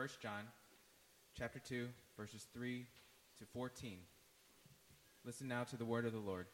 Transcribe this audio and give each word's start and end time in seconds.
today 0.00 0.12
comes 0.12 0.22
from 0.22 0.30
1 0.30 0.34
John 0.34 0.44
chapter 1.36 1.58
2 1.58 1.88
verses 2.16 2.46
3 2.54 2.86
to 3.38 3.44
14. 3.52 3.98
Listen 5.24 5.48
now 5.48 5.64
to 5.64 5.76
the 5.76 5.84
word 5.84 6.06
of 6.06 6.12
the 6.12 6.18
Lord. 6.18 6.46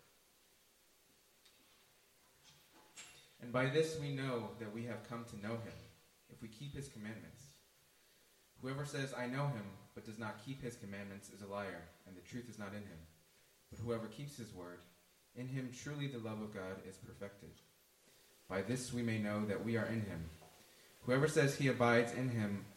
And 3.43 3.53
by 3.53 3.67
this 3.67 3.99
we 4.01 4.11
know 4.11 4.51
that 4.59 4.75
we 4.75 4.85
have 4.85 5.09
come 5.09 5.25
to 5.31 5.47
know 5.47 5.55
him, 5.55 5.77
if 6.33 6.43
we 6.43 6.49
keep 6.49 6.75
his 6.75 6.89
commandments. 6.89 7.45
Whoever 8.63 8.85
says, 8.85 9.15
I 9.17 9.27
know 9.27 9.47
him, 9.47 9.67
but 9.95 10.07
does 10.07 10.19
not 10.19 10.45
keep 10.45 10.63
his 10.63 10.77
commandments 10.77 11.29
is 11.29 11.43
a 11.43 11.47
liar, 11.47 11.83
and 12.07 12.17
the 12.17 12.29
truth 12.29 12.49
is 12.49 12.59
not 12.59 12.71
in 12.71 12.83
him. 12.83 12.99
But 13.71 13.81
whoever 13.81 14.07
keeps 14.07 14.37
his 14.37 14.53
word, 14.55 14.81
in 15.37 15.47
him 15.47 15.71
truly 15.85 16.09
the 16.09 16.19
love 16.19 16.41
of 16.41 16.55
God 16.55 16.81
is 16.89 16.97
perfected. 16.97 17.51
By 18.49 18.63
this 18.63 18.93
we 18.93 19.03
may 19.03 19.19
know 19.19 19.45
that 19.45 19.65
we 19.65 19.77
are 19.77 19.87
in 19.87 20.01
him. 20.01 20.25
Whoever 21.03 21.29
says 21.29 21.55
he 21.55 21.69
abides 21.69 22.13
in 22.13 22.31
him 22.31 22.65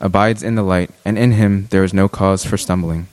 abides 0.00 0.42
in 0.42 0.54
the 0.54 0.62
light, 0.62 0.90
and 1.04 1.18
in 1.18 1.32
him 1.32 1.66
there 1.70 1.84
is 1.84 1.94
no 1.94 2.08
cause 2.08 2.44
for 2.44 2.56
stumbling. 2.56 3.08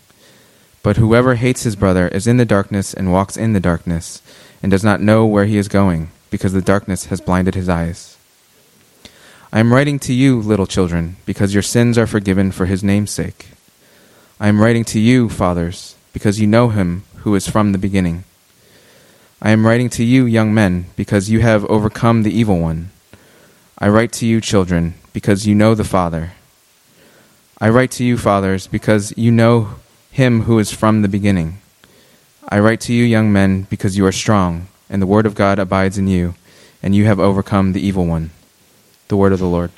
But 0.81 0.97
whoever 0.97 1.35
hates 1.35 1.63
his 1.63 1.75
brother 1.75 2.07
is 2.09 2.27
in 2.27 2.37
the 2.37 2.45
darkness 2.45 2.93
and 2.93 3.11
walks 3.11 3.37
in 3.37 3.53
the 3.53 3.59
darkness, 3.59 4.21
and 4.61 4.71
does 4.71 4.83
not 4.83 5.01
know 5.01 5.25
where 5.25 5.45
he 5.45 5.57
is 5.57 5.67
going, 5.67 6.09
because 6.29 6.53
the 6.53 6.61
darkness 6.61 7.05
has 7.05 7.21
blinded 7.21 7.55
his 7.55 7.69
eyes. 7.69 8.17
I 9.51 9.59
am 9.59 9.71
writing 9.71 9.99
to 9.99 10.13
you, 10.13 10.41
little 10.41 10.65
children, 10.65 11.17
because 11.25 11.53
your 11.53 11.61
sins 11.61 11.97
are 11.97 12.07
forgiven 12.07 12.51
for 12.51 12.65
his 12.65 12.83
name's 12.83 13.11
sake. 13.11 13.49
I 14.39 14.47
am 14.47 14.59
writing 14.59 14.83
to 14.85 14.99
you, 14.99 15.29
fathers, 15.29 15.95
because 16.11 16.41
you 16.41 16.47
know 16.47 16.69
him 16.69 17.03
who 17.17 17.35
is 17.35 17.47
from 17.47 17.71
the 17.71 17.77
beginning. 17.77 18.23
I 19.41 19.51
am 19.51 19.65
writing 19.67 19.89
to 19.91 20.03
you, 20.03 20.25
young 20.25 20.53
men, 20.53 20.87
because 20.95 21.29
you 21.29 21.41
have 21.41 21.65
overcome 21.65 22.23
the 22.23 22.35
evil 22.35 22.59
one. 22.59 22.91
I 23.77 23.89
write 23.89 24.11
to 24.13 24.25
you, 24.25 24.41
children, 24.41 24.95
because 25.13 25.45
you 25.45 25.53
know 25.53 25.75
the 25.75 25.83
Father. 25.83 26.31
I 27.61 27.69
write 27.69 27.91
to 27.91 28.03
you, 28.03 28.17
fathers, 28.17 28.67
because 28.67 29.13
you 29.15 29.31
know 29.31 29.75
him 30.11 30.41
who 30.41 30.59
is 30.59 30.71
from 30.71 31.01
the 31.01 31.07
beginning. 31.07 31.61
I 32.49 32.59
write 32.59 32.81
to 32.81 32.93
you, 32.93 33.03
young 33.03 33.31
men, 33.31 33.63
because 33.69 33.95
you 33.95 34.05
are 34.05 34.11
strong, 34.11 34.67
and 34.89 35.01
the 35.01 35.07
word 35.07 35.25
of 35.25 35.35
God 35.35 35.59
abides 35.59 35.97
in 35.97 36.07
you, 36.07 36.35
and 36.81 36.95
you 36.95 37.05
have 37.05 37.19
overcome 37.19 37.73
the 37.73 37.85
evil 37.85 38.05
one. 38.05 38.31
The 39.07 39.17
word 39.17 39.31
of 39.31 39.39
the 39.39 39.45
Lord. 39.45 39.71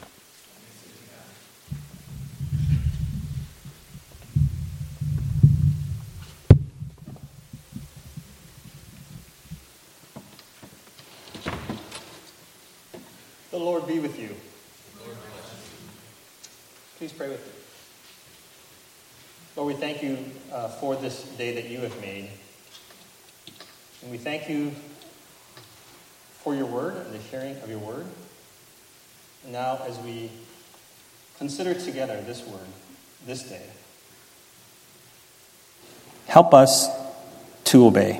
The 13.51 13.57
Lord 13.57 13.87
be 13.87 13.99
with 13.99 14.19
you. 14.19 14.35
Please 16.97 17.13
pray 17.13 17.29
with 17.29 17.45
me. 17.45 17.51
Lord, 19.55 19.73
we 19.73 19.79
thank 19.79 20.03
you 20.03 20.17
uh, 20.51 20.67
for 20.67 20.97
this 20.97 21.23
day 21.37 21.55
that 21.55 21.69
you 21.69 21.79
have 21.79 22.01
made. 22.01 22.29
And 24.01 24.11
we 24.11 24.17
thank 24.17 24.49
you 24.49 24.71
for 26.33 26.53
your 26.53 26.65
word 26.65 26.97
and 26.97 27.13
the 27.13 27.19
hearing 27.19 27.55
of 27.63 27.69
your 27.69 27.79
word. 27.79 28.05
And 29.43 29.53
now, 29.53 29.79
as 29.87 29.97
we 29.99 30.29
consider 31.37 31.73
together 31.73 32.21
this 32.21 32.45
word 32.45 32.67
this 33.25 33.43
day, 33.43 33.65
help 36.35 36.53
us 36.53 36.89
to 37.63 37.85
obey. 37.85 38.19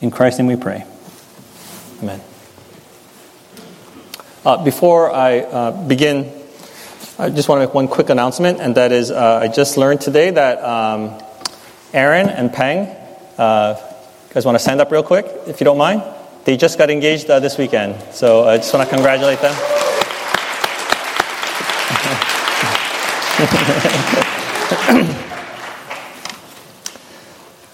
In 0.00 0.12
Christ's 0.12 0.38
name 0.38 0.46
we 0.46 0.54
pray. 0.54 0.84
Amen. 2.00 2.20
Uh, 4.44 4.62
before 4.62 5.10
I 5.10 5.40
uh, 5.40 5.72
begin, 5.88 6.30
I 7.18 7.28
just 7.30 7.48
want 7.48 7.60
to 7.60 7.66
make 7.66 7.74
one 7.74 7.88
quick 7.88 8.08
announcement, 8.08 8.60
and 8.60 8.76
that 8.76 8.92
is 8.92 9.10
uh, 9.10 9.40
I 9.42 9.48
just 9.48 9.76
learned 9.78 10.00
today 10.00 10.30
that 10.30 10.62
um, 10.62 11.20
Aaron 11.92 12.28
and 12.28 12.52
Peng, 12.52 12.86
uh, 13.36 13.74
you 14.28 14.34
guys 14.34 14.46
want 14.46 14.54
to 14.54 14.60
stand 14.60 14.80
up 14.80 14.92
real 14.92 15.02
quick, 15.02 15.26
if 15.48 15.58
you 15.60 15.64
don't 15.64 15.76
mind? 15.76 16.04
They 16.44 16.56
just 16.56 16.78
got 16.78 16.88
engaged 16.88 17.28
uh, 17.28 17.40
this 17.40 17.58
weekend, 17.58 18.00
so 18.14 18.48
I 18.48 18.58
just 18.58 18.72
want 18.72 18.88
to 18.88 18.94
congratulate 18.94 19.40
them. 19.40 19.56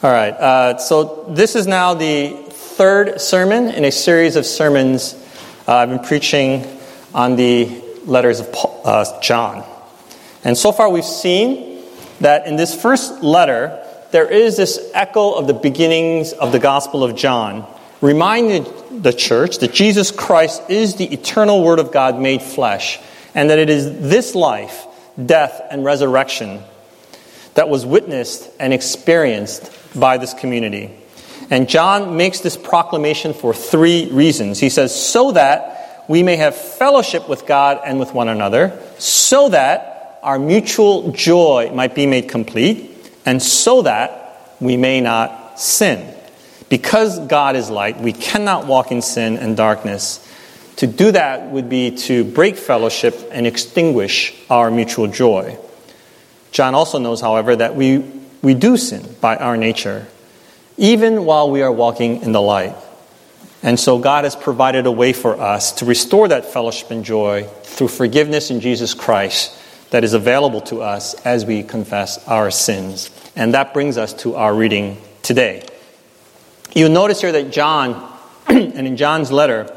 All 0.07 0.13
right, 0.13 0.35
uh, 0.35 0.79
so 0.79 1.25
this 1.31 1.57
is 1.57 1.67
now 1.67 1.95
the 1.95 2.29
third 2.29 3.21
sermon 3.21 3.71
in 3.71 3.85
a 3.85 3.91
series 3.91 4.37
of 4.37 4.47
sermons 4.47 5.15
uh, 5.67 5.79
I've 5.79 5.89
been 5.89 5.99
preaching 5.99 6.65
on 7.13 7.35
the 7.35 7.83
letters 8.05 8.39
of 8.39 8.53
Paul, 8.53 8.83
uh, 8.85 9.21
John. 9.21 9.65
And 10.45 10.57
so 10.57 10.71
far, 10.71 10.91
we've 10.91 11.05
seen 11.05 11.83
that 12.21 12.47
in 12.47 12.55
this 12.55 12.73
first 12.81 13.25
letter, 13.25 13.85
there 14.13 14.31
is 14.31 14.57
this 14.57 14.79
echo 14.95 15.33
of 15.33 15.49
the 15.49 15.55
beginnings 15.55 16.33
of 16.33 16.53
the 16.53 16.61
Gospel 16.61 17.03
of 17.03 17.17
John, 17.17 17.67
reminding 18.01 19.03
the 19.03 19.13
church 19.13 19.59
that 19.59 19.73
Jesus 19.73 20.13
Christ 20.13 20.71
is 20.71 20.95
the 20.95 21.13
eternal 21.13 21.65
Word 21.65 21.81
of 21.81 21.91
God 21.91 22.21
made 22.21 22.43
flesh, 22.43 23.01
and 23.35 23.51
that 23.51 23.59
it 23.59 23.71
is 23.71 24.09
this 24.09 24.37
life, 24.37 24.87
death, 25.21 25.63
and 25.69 25.85
resurrection 25.85 26.63
that 27.55 27.69
was 27.69 27.85
witnessed 27.85 28.49
and 28.61 28.73
experienced 28.73 29.73
by 29.97 30.19
this 30.19 30.35
community. 30.35 30.91
And 31.51 31.69
John 31.69 32.17
makes 32.17 32.41
this 32.41 32.57
proclamation 32.57 33.35
for 33.35 33.55
three 33.55 34.11
reasons. 34.11 34.59
He 34.61 34.69
says, 34.69 34.95
so 34.95 35.33
that 35.33 36.05
we 36.09 36.23
may 36.23 36.37
have 36.37 36.55
fellowship 36.55 37.29
with 37.29 37.47
God 37.47 37.81
and 37.85 37.99
with 37.99 38.13
one 38.15 38.29
another, 38.29 38.81
so 38.99 39.49
that 39.49 40.21
our 40.23 40.39
mutual 40.39 41.13
joy 41.13 41.71
might 41.73 41.95
be 41.95 42.07
made 42.07 42.29
complete, 42.29 42.91
and 43.25 43.43
so 43.43 43.83
that 43.83 44.55
we 44.61 44.77
may 44.77 45.01
not 45.01 45.59
sin. 45.61 46.15
Because 46.69 47.19
God 47.27 47.55
is 47.55 47.71
light, 47.71 48.01
we 48.01 48.13
cannot 48.13 48.67
walk 48.67 48.91
in 48.91 49.03
sin 49.03 49.37
and 49.37 49.57
darkness. 49.57 50.23
To 50.77 50.87
do 50.87 51.13
that 51.13 51.51
would 51.51 51.69
be 51.69 51.97
to 51.97 52.25
break 52.25 52.57
fellowship 52.57 53.31
and 53.31 53.47
extinguish 53.47 54.35
our 54.51 54.71
mutual 54.71 55.07
joy. 55.07 55.59
John 56.51 56.75
also 56.75 56.99
knows, 56.99 57.21
however, 57.21 57.55
that 57.57 57.77
we, 57.77 57.99
we 58.47 58.55
do 58.55 58.77
sin 58.77 59.05
by 59.21 59.35
our 59.35 59.57
nature 59.57 60.07
even 60.77 61.25
while 61.25 61.51
we 61.51 61.63
are 61.63 61.73
walking 61.73 62.23
in 62.23 62.31
the 62.31 62.41
light. 62.41 62.77
And 63.61 63.81
so 63.81 63.99
God 63.99 64.23
has 64.23 64.37
provided 64.37 64.87
a 64.87 64.93
way 64.93 65.13
for 65.13 65.35
us 65.41 65.73
to 65.73 65.85
restore 65.85 66.29
that 66.29 66.45
fellowship 66.45 66.93
and 66.93 67.05
joy 67.05 67.49
through 67.65 67.89
forgiveness 67.89 68.53
in 68.53 68.61
Jesus 68.61 68.95
Christ 68.95 69.53
that 69.91 70.05
is 70.05 70.15
available 70.15 70.61
to 70.61 70.81
us 70.81 71.15
as 71.27 71.45
we 71.45 71.65
confess 71.65 72.25
our 72.29 72.53
sins. 72.53 73.11
And 73.35 73.55
that 73.55 73.75
brings 73.75 73.99
us 73.99 74.13
to 74.23 74.37
our 74.37 74.55
reading 74.55 74.99
today. 75.23 75.67
You'll 76.73 76.93
notice 76.93 77.21
here 77.21 77.33
that 77.33 77.51
John, 77.51 78.17
and 78.47 78.87
in 78.87 78.97
John's 78.97 79.33
letter, 79.33 79.77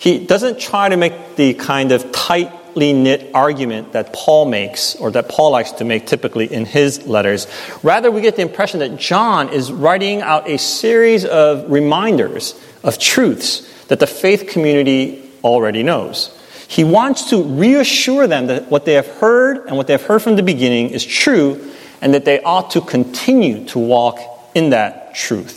he 0.00 0.26
doesn't 0.26 0.58
try 0.58 0.88
to 0.88 0.96
make 0.96 1.36
the 1.36 1.54
kind 1.54 1.92
of 1.92 2.10
tight 2.10 2.50
tightly 2.70 2.92
knit 2.92 3.30
argument 3.34 3.92
that 3.92 4.12
Paul 4.12 4.46
makes, 4.46 4.94
or 4.96 5.10
that 5.10 5.28
Paul 5.28 5.50
likes 5.50 5.72
to 5.72 5.84
make 5.84 6.06
typically 6.06 6.52
in 6.52 6.64
his 6.64 7.04
letters. 7.06 7.48
Rather, 7.82 8.10
we 8.10 8.20
get 8.20 8.36
the 8.36 8.42
impression 8.42 8.78
that 8.80 8.96
John 8.96 9.48
is 9.48 9.72
writing 9.72 10.22
out 10.22 10.48
a 10.48 10.56
series 10.56 11.24
of 11.24 11.70
reminders 11.70 12.54
of 12.84 12.98
truths 12.98 13.66
that 13.86 13.98
the 13.98 14.06
faith 14.06 14.48
community 14.48 15.28
already 15.42 15.82
knows. 15.82 16.36
He 16.68 16.84
wants 16.84 17.30
to 17.30 17.42
reassure 17.42 18.28
them 18.28 18.46
that 18.46 18.70
what 18.70 18.84
they 18.84 18.92
have 18.94 19.08
heard 19.08 19.66
and 19.66 19.76
what 19.76 19.88
they 19.88 19.94
have 19.94 20.02
heard 20.02 20.22
from 20.22 20.36
the 20.36 20.42
beginning 20.44 20.90
is 20.90 21.04
true, 21.04 21.72
and 22.00 22.14
that 22.14 22.24
they 22.24 22.40
ought 22.40 22.70
to 22.70 22.80
continue 22.80 23.64
to 23.66 23.80
walk 23.80 24.20
in 24.54 24.70
that 24.70 25.14
truth. 25.16 25.56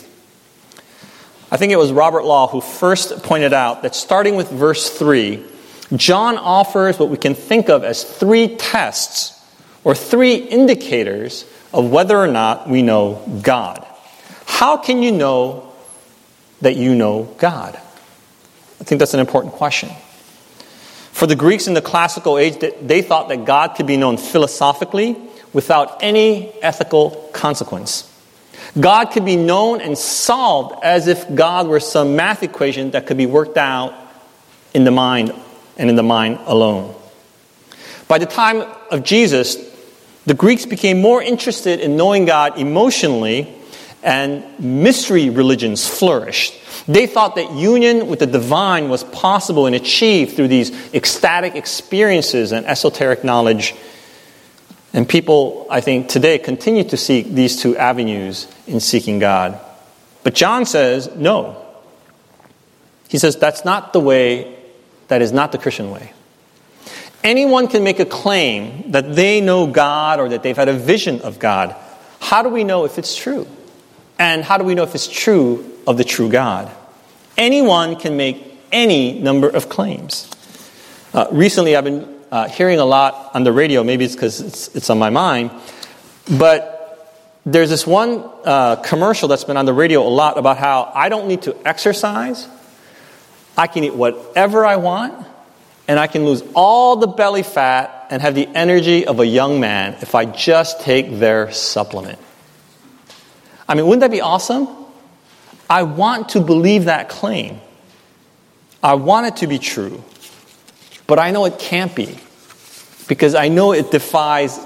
I 1.50 1.56
think 1.58 1.70
it 1.70 1.76
was 1.76 1.92
Robert 1.92 2.24
Law 2.24 2.48
who 2.48 2.60
first 2.60 3.22
pointed 3.22 3.52
out 3.52 3.82
that 3.82 3.94
starting 3.94 4.34
with 4.34 4.50
verse 4.50 4.90
3, 4.90 5.44
John 5.94 6.38
offers 6.38 6.98
what 6.98 7.10
we 7.10 7.16
can 7.16 7.34
think 7.34 7.68
of 7.68 7.84
as 7.84 8.04
three 8.04 8.56
tests 8.56 9.40
or 9.84 9.94
three 9.94 10.36
indicators 10.36 11.44
of 11.72 11.90
whether 11.90 12.16
or 12.16 12.26
not 12.26 12.68
we 12.68 12.82
know 12.82 13.22
God. 13.42 13.86
How 14.46 14.76
can 14.76 15.02
you 15.02 15.12
know 15.12 15.72
that 16.60 16.76
you 16.76 16.94
know 16.94 17.24
God? 17.38 17.76
I 17.76 18.84
think 18.84 18.98
that's 18.98 19.14
an 19.14 19.20
important 19.20 19.54
question. 19.54 19.90
For 21.12 21.26
the 21.26 21.36
Greeks 21.36 21.66
in 21.66 21.74
the 21.74 21.82
classical 21.82 22.38
age, 22.38 22.64
they 22.80 23.02
thought 23.02 23.28
that 23.28 23.44
God 23.44 23.76
could 23.76 23.86
be 23.86 23.96
known 23.96 24.16
philosophically 24.16 25.16
without 25.52 26.02
any 26.02 26.52
ethical 26.62 27.30
consequence. 27.32 28.10
God 28.78 29.06
could 29.06 29.24
be 29.24 29.36
known 29.36 29.80
and 29.80 29.96
solved 29.96 30.82
as 30.82 31.06
if 31.06 31.32
God 31.34 31.68
were 31.68 31.80
some 31.80 32.16
math 32.16 32.42
equation 32.42 32.92
that 32.92 33.06
could 33.06 33.16
be 33.16 33.26
worked 33.26 33.56
out 33.56 33.94
in 34.72 34.84
the 34.84 34.90
mind 34.90 35.32
and 35.76 35.90
in 35.90 35.96
the 35.96 36.02
mind 36.02 36.38
alone. 36.46 36.94
By 38.08 38.18
the 38.18 38.26
time 38.26 38.62
of 38.90 39.02
Jesus, 39.02 39.56
the 40.26 40.34
Greeks 40.34 40.66
became 40.66 41.00
more 41.00 41.22
interested 41.22 41.80
in 41.80 41.96
knowing 41.96 42.24
God 42.24 42.58
emotionally, 42.58 43.54
and 44.02 44.44
mystery 44.58 45.30
religions 45.30 45.88
flourished. 45.88 46.54
They 46.86 47.06
thought 47.06 47.36
that 47.36 47.52
union 47.52 48.08
with 48.08 48.18
the 48.18 48.26
divine 48.26 48.90
was 48.90 49.02
possible 49.04 49.64
and 49.64 49.74
achieved 49.74 50.36
through 50.36 50.48
these 50.48 50.70
ecstatic 50.92 51.54
experiences 51.54 52.52
and 52.52 52.66
esoteric 52.66 53.24
knowledge. 53.24 53.74
And 54.92 55.08
people, 55.08 55.66
I 55.70 55.80
think, 55.80 56.08
today 56.08 56.38
continue 56.38 56.84
to 56.84 56.96
seek 56.96 57.28
these 57.28 57.60
two 57.60 57.76
avenues 57.76 58.46
in 58.66 58.80
seeking 58.80 59.18
God. 59.18 59.58
But 60.22 60.34
John 60.34 60.66
says, 60.66 61.08
no. 61.16 61.56
He 63.08 63.18
says, 63.18 63.36
that's 63.36 63.64
not 63.64 63.92
the 63.92 64.00
way, 64.00 64.54
that 65.08 65.22
is 65.22 65.32
not 65.32 65.52
the 65.52 65.58
Christian 65.58 65.90
way. 65.90 66.12
Anyone 67.22 67.68
can 67.68 67.84
make 67.84 68.00
a 68.00 68.04
claim 68.04 68.92
that 68.92 69.14
they 69.14 69.40
know 69.40 69.66
God 69.66 70.20
or 70.20 70.28
that 70.28 70.42
they've 70.42 70.56
had 70.56 70.68
a 70.68 70.74
vision 70.74 71.22
of 71.22 71.38
God. 71.38 71.74
How 72.20 72.42
do 72.42 72.48
we 72.48 72.64
know 72.64 72.84
if 72.84 72.98
it's 72.98 73.16
true? 73.16 73.46
And 74.18 74.44
how 74.44 74.58
do 74.58 74.64
we 74.64 74.74
know 74.74 74.82
if 74.82 74.94
it's 74.94 75.08
true 75.08 75.78
of 75.86 75.96
the 75.96 76.04
true 76.04 76.28
God? 76.28 76.70
Anyone 77.36 77.96
can 77.96 78.16
make 78.16 78.60
any 78.70 79.18
number 79.18 79.48
of 79.48 79.68
claims. 79.68 80.30
Uh, 81.14 81.26
recently, 81.30 81.76
I've 81.76 81.84
been 81.84 82.08
uh, 82.30 82.48
hearing 82.48 82.78
a 82.78 82.84
lot 82.84 83.30
on 83.34 83.44
the 83.44 83.52
radio, 83.52 83.84
maybe 83.84 84.04
it's 84.04 84.14
because 84.14 84.40
it's, 84.40 84.74
it's 84.74 84.90
on 84.90 84.98
my 84.98 85.10
mind, 85.10 85.50
but 86.38 86.74
there's 87.46 87.70
this 87.70 87.86
one 87.86 88.24
uh, 88.44 88.76
commercial 88.76 89.28
that's 89.28 89.44
been 89.44 89.56
on 89.56 89.66
the 89.66 89.72
radio 89.72 90.06
a 90.06 90.08
lot 90.08 90.38
about 90.38 90.58
how 90.58 90.90
I 90.94 91.08
don't 91.08 91.28
need 91.28 91.42
to 91.42 91.56
exercise, 91.66 92.48
I 93.56 93.66
can 93.66 93.84
eat 93.84 93.94
whatever 93.94 94.64
I 94.64 94.76
want, 94.76 95.26
and 95.86 95.98
I 95.98 96.06
can 96.06 96.24
lose 96.24 96.42
all 96.54 96.96
the 96.96 97.06
belly 97.06 97.42
fat 97.42 98.06
and 98.10 98.22
have 98.22 98.34
the 98.34 98.46
energy 98.48 99.06
of 99.06 99.20
a 99.20 99.26
young 99.26 99.60
man 99.60 99.96
if 100.00 100.14
I 100.14 100.24
just 100.24 100.80
take 100.80 101.18
their 101.18 101.52
supplement. 101.52 102.18
I 103.68 103.74
mean, 103.74 103.86
wouldn't 103.86 104.00
that 104.00 104.10
be 104.10 104.20
awesome? 104.20 104.68
I 105.68 105.84
want 105.84 106.30
to 106.30 106.40
believe 106.40 106.86
that 106.86 107.08
claim. 107.08 107.60
I 108.82 108.94
want 108.94 109.26
it 109.26 109.36
to 109.36 109.46
be 109.46 109.58
true. 109.58 110.02
But 111.06 111.18
I 111.18 111.30
know 111.30 111.44
it 111.44 111.58
can't 111.58 111.94
be 111.94 112.18
because 113.08 113.34
I 113.34 113.48
know 113.48 113.72
it 113.72 113.90
defies 113.90 114.58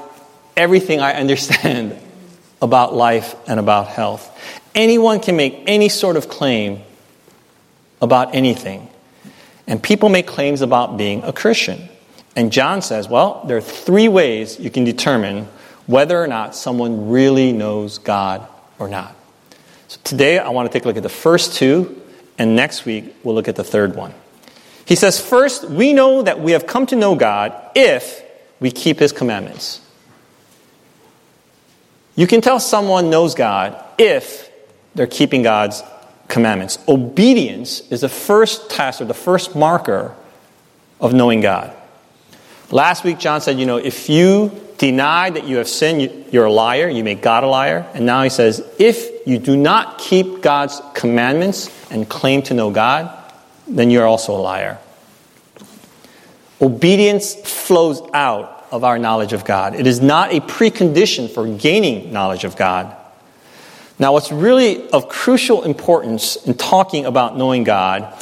everything 0.56 1.00
I 1.00 1.14
understand 1.14 1.98
about 2.62 2.94
life 2.94 3.34
and 3.46 3.60
about 3.60 3.88
health. 3.88 4.30
Anyone 4.74 5.20
can 5.20 5.36
make 5.36 5.62
any 5.66 5.88
sort 5.88 6.16
of 6.16 6.28
claim 6.28 6.82
about 8.00 8.34
anything. 8.34 8.88
And 9.66 9.82
people 9.82 10.08
make 10.08 10.26
claims 10.26 10.62
about 10.62 10.96
being 10.96 11.22
a 11.24 11.32
Christian. 11.32 11.88
And 12.34 12.52
John 12.52 12.82
says, 12.82 13.08
well, 13.08 13.44
there 13.46 13.56
are 13.56 13.62
three 13.62 14.08
ways 14.08 14.58
you 14.58 14.70
can 14.70 14.84
determine 14.84 15.48
whether 15.86 16.22
or 16.22 16.26
not 16.26 16.54
someone 16.54 17.10
really 17.10 17.52
knows 17.52 17.98
God 17.98 18.46
or 18.78 18.88
not. 18.88 19.14
So 19.88 19.98
today 20.04 20.38
I 20.38 20.50
want 20.50 20.70
to 20.70 20.72
take 20.72 20.84
a 20.84 20.88
look 20.88 20.96
at 20.96 21.02
the 21.02 21.08
first 21.08 21.54
two, 21.54 22.00
and 22.38 22.54
next 22.54 22.84
week 22.84 23.14
we'll 23.24 23.34
look 23.34 23.48
at 23.48 23.56
the 23.56 23.64
third 23.64 23.96
one. 23.96 24.14
He 24.84 24.94
says, 24.94 25.20
First, 25.20 25.68
we 25.68 25.92
know 25.92 26.22
that 26.22 26.40
we 26.40 26.52
have 26.52 26.66
come 26.66 26.86
to 26.86 26.96
know 26.96 27.14
God 27.14 27.54
if 27.74 28.22
we 28.60 28.70
keep 28.70 28.98
his 28.98 29.12
commandments. 29.12 29.80
You 32.16 32.26
can 32.26 32.40
tell 32.40 32.58
someone 32.58 33.10
knows 33.10 33.34
God 33.34 33.82
if 33.98 34.50
they're 34.94 35.06
keeping 35.06 35.42
God's 35.42 35.82
commandments. 36.28 36.78
Obedience 36.86 37.80
is 37.90 38.02
the 38.02 38.08
first 38.08 38.70
test 38.70 39.00
or 39.00 39.06
the 39.06 39.14
first 39.14 39.56
marker 39.56 40.14
of 41.00 41.12
knowing 41.12 41.40
God. 41.40 41.74
Last 42.70 43.02
week, 43.02 43.18
John 43.18 43.40
said, 43.40 43.58
you 43.58 43.66
know, 43.66 43.78
if 43.78 44.08
you 44.08 44.52
deny 44.76 45.30
that 45.30 45.44
you 45.44 45.56
have 45.56 45.68
sinned, 45.68 46.26
you're 46.32 46.44
a 46.44 46.52
liar, 46.52 46.88
you 46.88 47.02
make 47.02 47.22
God 47.22 47.44
a 47.44 47.46
liar. 47.46 47.86
And 47.94 48.04
now 48.04 48.22
he 48.22 48.30
says, 48.30 48.62
if 48.78 49.26
you 49.26 49.38
do 49.38 49.56
not 49.56 49.98
keep 49.98 50.42
God's 50.42 50.80
commandments 50.94 51.70
and 51.90 52.08
claim 52.08 52.42
to 52.42 52.54
know 52.54 52.70
God, 52.70 53.10
then 53.66 53.90
you're 53.90 54.06
also 54.06 54.36
a 54.36 54.40
liar. 54.40 54.78
Obedience 56.60 57.34
flows 57.34 58.02
out 58.12 58.66
of 58.70 58.84
our 58.84 58.98
knowledge 58.98 59.32
of 59.32 59.44
God. 59.44 59.74
It 59.74 59.86
is 59.86 60.00
not 60.00 60.32
a 60.32 60.40
precondition 60.40 61.30
for 61.30 61.46
gaining 61.56 62.12
knowledge 62.12 62.44
of 62.44 62.56
God. 62.56 62.94
Now, 63.98 64.12
what's 64.12 64.30
really 64.30 64.88
of 64.90 65.08
crucial 65.08 65.64
importance 65.64 66.36
in 66.36 66.54
talking 66.54 67.04
about 67.04 67.36
knowing 67.36 67.64
God 67.64 68.14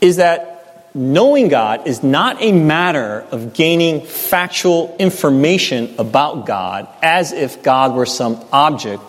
is 0.00 0.16
that 0.16 0.56
knowing 0.94 1.48
God 1.48 1.86
is 1.86 2.02
not 2.02 2.40
a 2.40 2.52
matter 2.52 3.26
of 3.30 3.52
gaining 3.52 4.00
factual 4.00 4.96
information 4.98 5.94
about 5.98 6.46
God 6.46 6.88
as 7.02 7.32
if 7.32 7.62
God 7.62 7.94
were 7.94 8.06
some 8.06 8.42
object 8.52 9.02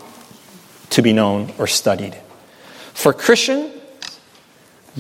to 0.91 1.01
be 1.01 1.13
known 1.13 1.53
or 1.57 1.67
studied. 1.67 2.15
For 2.93 3.13
Christian, 3.13 3.71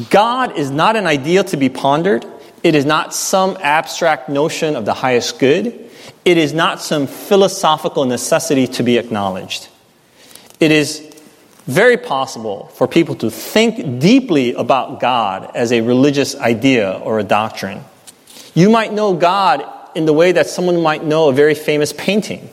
God 0.09 0.57
is 0.57 0.69
not 0.69 0.95
an 0.95 1.07
ideal 1.07 1.43
to 1.45 1.57
be 1.57 1.69
pondered. 1.69 2.25
It 2.63 2.75
is 2.75 2.85
not 2.85 3.13
some 3.13 3.57
abstract 3.59 4.29
notion 4.29 4.75
of 4.75 4.85
the 4.85 4.93
highest 4.93 5.39
good. 5.39 5.89
It 6.23 6.37
is 6.37 6.53
not 6.53 6.81
some 6.81 7.07
philosophical 7.07 8.05
necessity 8.05 8.67
to 8.67 8.83
be 8.83 8.97
acknowledged. 8.97 9.67
It 10.59 10.71
is 10.71 11.06
very 11.67 11.97
possible 11.97 12.67
for 12.73 12.87
people 12.87 13.15
to 13.15 13.29
think 13.29 13.99
deeply 13.99 14.53
about 14.53 14.99
God 14.99 15.51
as 15.53 15.71
a 15.71 15.81
religious 15.81 16.35
idea 16.35 16.91
or 16.91 17.19
a 17.19 17.23
doctrine. 17.23 17.83
You 18.55 18.69
might 18.69 18.93
know 18.93 19.13
God 19.13 19.65
in 19.93 20.05
the 20.05 20.13
way 20.13 20.31
that 20.31 20.47
someone 20.47 20.81
might 20.81 21.03
know 21.03 21.29
a 21.29 21.33
very 21.33 21.55
famous 21.55 21.91
painting. 21.93 22.49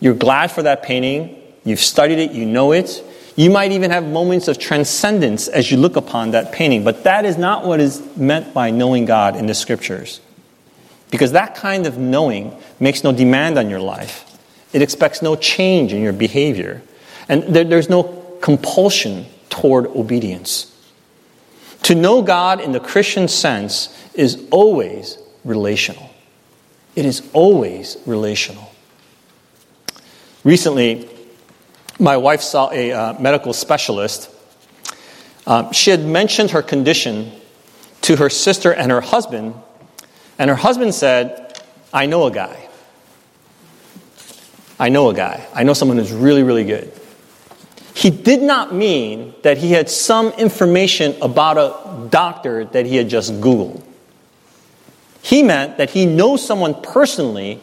You're 0.00 0.14
glad 0.14 0.50
for 0.50 0.62
that 0.62 0.82
painting, 0.82 1.42
you've 1.64 1.80
studied 1.80 2.18
it, 2.18 2.32
you 2.32 2.46
know 2.46 2.72
it. 2.72 3.02
You 3.36 3.50
might 3.50 3.72
even 3.72 3.90
have 3.90 4.04
moments 4.04 4.46
of 4.46 4.58
transcendence 4.58 5.48
as 5.48 5.70
you 5.70 5.76
look 5.76 5.96
upon 5.96 6.30
that 6.30 6.52
painting, 6.52 6.84
but 6.84 7.02
that 7.02 7.24
is 7.24 7.36
not 7.36 7.66
what 7.66 7.80
is 7.80 8.00
meant 8.16 8.54
by 8.54 8.70
knowing 8.70 9.06
God 9.06 9.34
in 9.34 9.46
the 9.46 9.54
scriptures. 9.54 10.20
Because 11.10 11.32
that 11.32 11.56
kind 11.56 11.86
of 11.86 11.98
knowing 11.98 12.56
makes 12.78 13.02
no 13.02 13.12
demand 13.12 13.58
on 13.58 13.70
your 13.70 13.80
life, 13.80 14.38
it 14.72 14.82
expects 14.82 15.20
no 15.20 15.34
change 15.34 15.92
in 15.92 16.02
your 16.02 16.12
behavior. 16.12 16.82
And 17.28 17.42
there, 17.54 17.64
there's 17.64 17.88
no 17.88 18.04
compulsion 18.40 19.26
toward 19.48 19.86
obedience. 19.86 20.70
To 21.84 21.94
know 21.94 22.22
God 22.22 22.60
in 22.60 22.72
the 22.72 22.80
Christian 22.80 23.28
sense 23.28 23.94
is 24.14 24.46
always 24.50 25.18
relational. 25.44 26.10
It 26.96 27.04
is 27.04 27.22
always 27.32 27.96
relational. 28.06 28.70
Recently, 30.44 31.08
my 31.98 32.16
wife 32.16 32.40
saw 32.40 32.70
a 32.70 32.92
uh, 32.92 33.20
medical 33.20 33.52
specialist. 33.52 34.30
Uh, 35.46 35.70
she 35.72 35.90
had 35.90 36.04
mentioned 36.04 36.50
her 36.50 36.62
condition 36.62 37.32
to 38.02 38.16
her 38.16 38.28
sister 38.28 38.72
and 38.72 38.90
her 38.90 39.00
husband, 39.00 39.54
and 40.38 40.50
her 40.50 40.56
husband 40.56 40.94
said, 40.94 41.62
I 41.92 42.06
know 42.06 42.26
a 42.26 42.30
guy. 42.30 42.68
I 44.78 44.88
know 44.88 45.08
a 45.08 45.14
guy. 45.14 45.46
I 45.54 45.62
know 45.62 45.72
someone 45.72 45.98
who's 45.98 46.12
really, 46.12 46.42
really 46.42 46.64
good. 46.64 46.92
He 47.94 48.10
did 48.10 48.42
not 48.42 48.74
mean 48.74 49.34
that 49.42 49.56
he 49.58 49.70
had 49.70 49.88
some 49.88 50.32
information 50.32 51.14
about 51.22 51.56
a 51.56 52.08
doctor 52.08 52.64
that 52.66 52.86
he 52.86 52.96
had 52.96 53.08
just 53.08 53.32
Googled. 53.34 53.82
He 55.22 55.42
meant 55.42 55.78
that 55.78 55.90
he 55.90 56.04
knows 56.04 56.44
someone 56.44 56.74
personally 56.82 57.60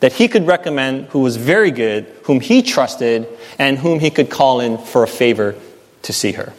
that 0.00 0.12
he 0.12 0.28
could 0.28 0.46
recommend 0.46 1.06
who 1.06 1.20
was 1.20 1.36
very 1.36 1.70
good, 1.70 2.04
whom 2.24 2.40
he 2.40 2.60
trusted, 2.60 3.28
and 3.58 3.78
whom 3.78 3.98
he 3.98 4.10
could 4.10 4.30
call 4.30 4.60
in 4.60 4.78
for 4.78 5.04
a 5.04 5.08
favor 5.08 5.54
to 6.02 6.12
see 6.12 6.32
her. 6.32 6.52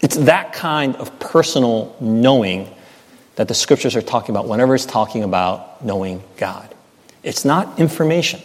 It's 0.00 0.16
that 0.16 0.52
kind 0.52 0.94
of 0.96 1.18
personal 1.18 1.96
knowing 2.00 2.72
that 3.36 3.48
the 3.48 3.54
scriptures 3.54 3.96
are 3.96 4.02
talking 4.02 4.34
about 4.34 4.46
whenever 4.46 4.74
it's 4.74 4.86
talking 4.86 5.24
about 5.24 5.84
knowing 5.84 6.22
God. 6.36 6.74
It's 7.22 7.44
not 7.44 7.78
information, 7.78 8.40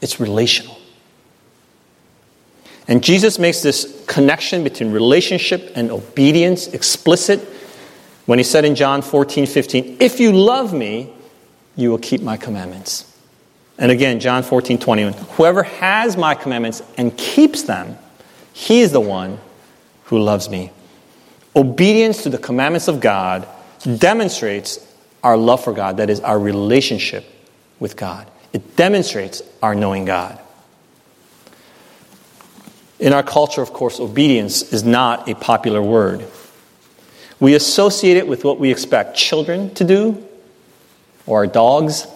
it's 0.00 0.20
relational. 0.20 0.77
And 2.88 3.04
Jesus 3.04 3.38
makes 3.38 3.60
this 3.60 4.02
connection 4.06 4.64
between 4.64 4.92
relationship 4.92 5.72
and 5.74 5.90
obedience 5.90 6.68
explicit 6.68 7.40
when 8.24 8.38
he 8.38 8.42
said 8.42 8.64
in 8.64 8.74
John 8.74 9.02
14, 9.02 9.46
15, 9.46 9.98
If 10.00 10.18
you 10.20 10.32
love 10.32 10.72
me, 10.72 11.12
you 11.76 11.90
will 11.90 11.98
keep 11.98 12.22
my 12.22 12.38
commandments. 12.38 13.04
And 13.78 13.92
again, 13.92 14.20
John 14.20 14.42
14, 14.42 14.78
21, 14.78 15.12
Whoever 15.12 15.62
has 15.62 16.16
my 16.16 16.34
commandments 16.34 16.82
and 16.96 17.16
keeps 17.16 17.62
them, 17.62 17.96
he 18.52 18.80
is 18.80 18.90
the 18.90 19.00
one 19.00 19.38
who 20.04 20.18
loves 20.18 20.48
me. 20.48 20.72
Obedience 21.54 22.22
to 22.22 22.30
the 22.30 22.38
commandments 22.38 22.88
of 22.88 23.00
God 23.00 23.46
demonstrates 23.98 24.84
our 25.22 25.36
love 25.36 25.62
for 25.62 25.72
God, 25.72 25.98
that 25.98 26.10
is, 26.10 26.20
our 26.20 26.38
relationship 26.38 27.24
with 27.78 27.96
God. 27.96 28.28
It 28.52 28.76
demonstrates 28.76 29.42
our 29.62 29.74
knowing 29.74 30.04
God. 30.04 30.40
In 32.98 33.12
our 33.12 33.22
culture, 33.22 33.62
of 33.62 33.72
course, 33.72 34.00
obedience 34.00 34.72
is 34.72 34.82
not 34.82 35.28
a 35.28 35.34
popular 35.34 35.80
word. 35.80 36.26
We 37.40 37.54
associate 37.54 38.16
it 38.16 38.26
with 38.26 38.44
what 38.44 38.58
we 38.58 38.70
expect 38.70 39.16
children 39.16 39.72
to 39.74 39.84
do 39.84 40.26
or 41.26 41.38
our 41.38 41.46
dogs. 41.46 42.06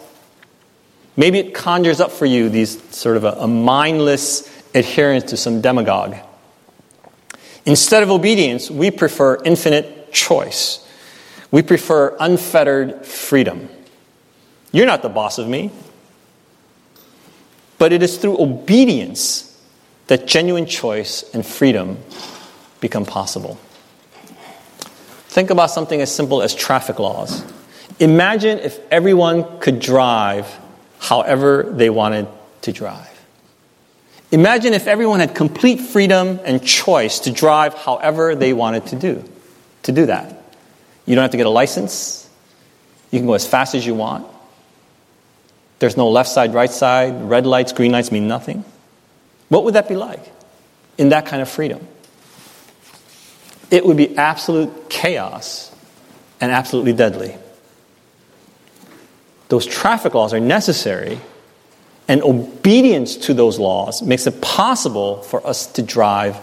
Maybe 1.16 1.38
it 1.38 1.54
conjures 1.54 2.00
up 2.00 2.10
for 2.10 2.26
you 2.26 2.48
these 2.48 2.82
sort 2.94 3.16
of 3.16 3.24
a, 3.24 3.32
a 3.32 3.46
mindless 3.46 4.48
adherence 4.74 5.30
to 5.30 5.36
some 5.36 5.60
demagogue. 5.60 6.16
Instead 7.64 8.02
of 8.02 8.10
obedience, 8.10 8.70
we 8.70 8.90
prefer 8.90 9.40
infinite 9.44 10.12
choice. 10.12 10.84
We 11.52 11.62
prefer 11.62 12.16
unfettered 12.18 13.06
freedom. 13.06 13.68
You're 14.72 14.86
not 14.86 15.02
the 15.02 15.08
boss 15.08 15.38
of 15.38 15.46
me. 15.46 15.70
But 17.78 17.92
it 17.92 18.02
is 18.02 18.16
through 18.16 18.40
obedience 18.40 19.51
that 20.12 20.26
genuine 20.26 20.66
choice 20.66 21.24
and 21.32 21.44
freedom 21.44 21.96
become 22.80 23.06
possible. 23.06 23.58
Think 25.28 25.48
about 25.48 25.70
something 25.70 26.02
as 26.02 26.14
simple 26.14 26.42
as 26.42 26.54
traffic 26.54 26.98
laws. 26.98 27.42
Imagine 27.98 28.58
if 28.58 28.78
everyone 28.90 29.58
could 29.58 29.80
drive 29.80 30.46
however 30.98 31.62
they 31.62 31.88
wanted 31.88 32.28
to 32.60 32.72
drive. 32.72 33.08
Imagine 34.30 34.74
if 34.74 34.86
everyone 34.86 35.20
had 35.20 35.34
complete 35.34 35.80
freedom 35.80 36.38
and 36.44 36.62
choice 36.62 37.20
to 37.20 37.30
drive 37.30 37.72
however 37.72 38.34
they 38.34 38.52
wanted 38.52 38.84
to 38.88 38.96
do 38.96 39.24
to 39.84 39.92
do 39.92 40.04
that. 40.04 40.44
You 41.06 41.14
don't 41.14 41.22
have 41.22 41.30
to 41.30 41.38
get 41.38 41.46
a 41.46 41.56
license. 41.62 42.28
You 43.10 43.18
can 43.18 43.26
go 43.26 43.32
as 43.32 43.46
fast 43.46 43.74
as 43.74 43.86
you 43.86 43.94
want. 43.94 44.26
There's 45.78 45.96
no 45.96 46.10
left 46.10 46.28
side, 46.28 46.52
right 46.52 46.70
side, 46.70 47.30
red 47.30 47.46
lights, 47.46 47.72
green 47.72 47.92
lights 47.92 48.12
mean 48.12 48.28
nothing. 48.28 48.66
What 49.52 49.64
would 49.64 49.74
that 49.74 49.86
be 49.86 49.96
like 49.96 50.32
in 50.96 51.10
that 51.10 51.26
kind 51.26 51.42
of 51.42 51.48
freedom? 51.50 51.86
It 53.70 53.84
would 53.84 53.98
be 53.98 54.16
absolute 54.16 54.88
chaos 54.88 55.70
and 56.40 56.50
absolutely 56.50 56.94
deadly. 56.94 57.36
Those 59.50 59.66
traffic 59.66 60.14
laws 60.14 60.32
are 60.32 60.40
necessary, 60.40 61.20
and 62.08 62.22
obedience 62.22 63.16
to 63.26 63.34
those 63.34 63.58
laws 63.58 64.00
makes 64.00 64.26
it 64.26 64.40
possible 64.40 65.20
for 65.20 65.46
us 65.46 65.66
to 65.72 65.82
drive 65.82 66.38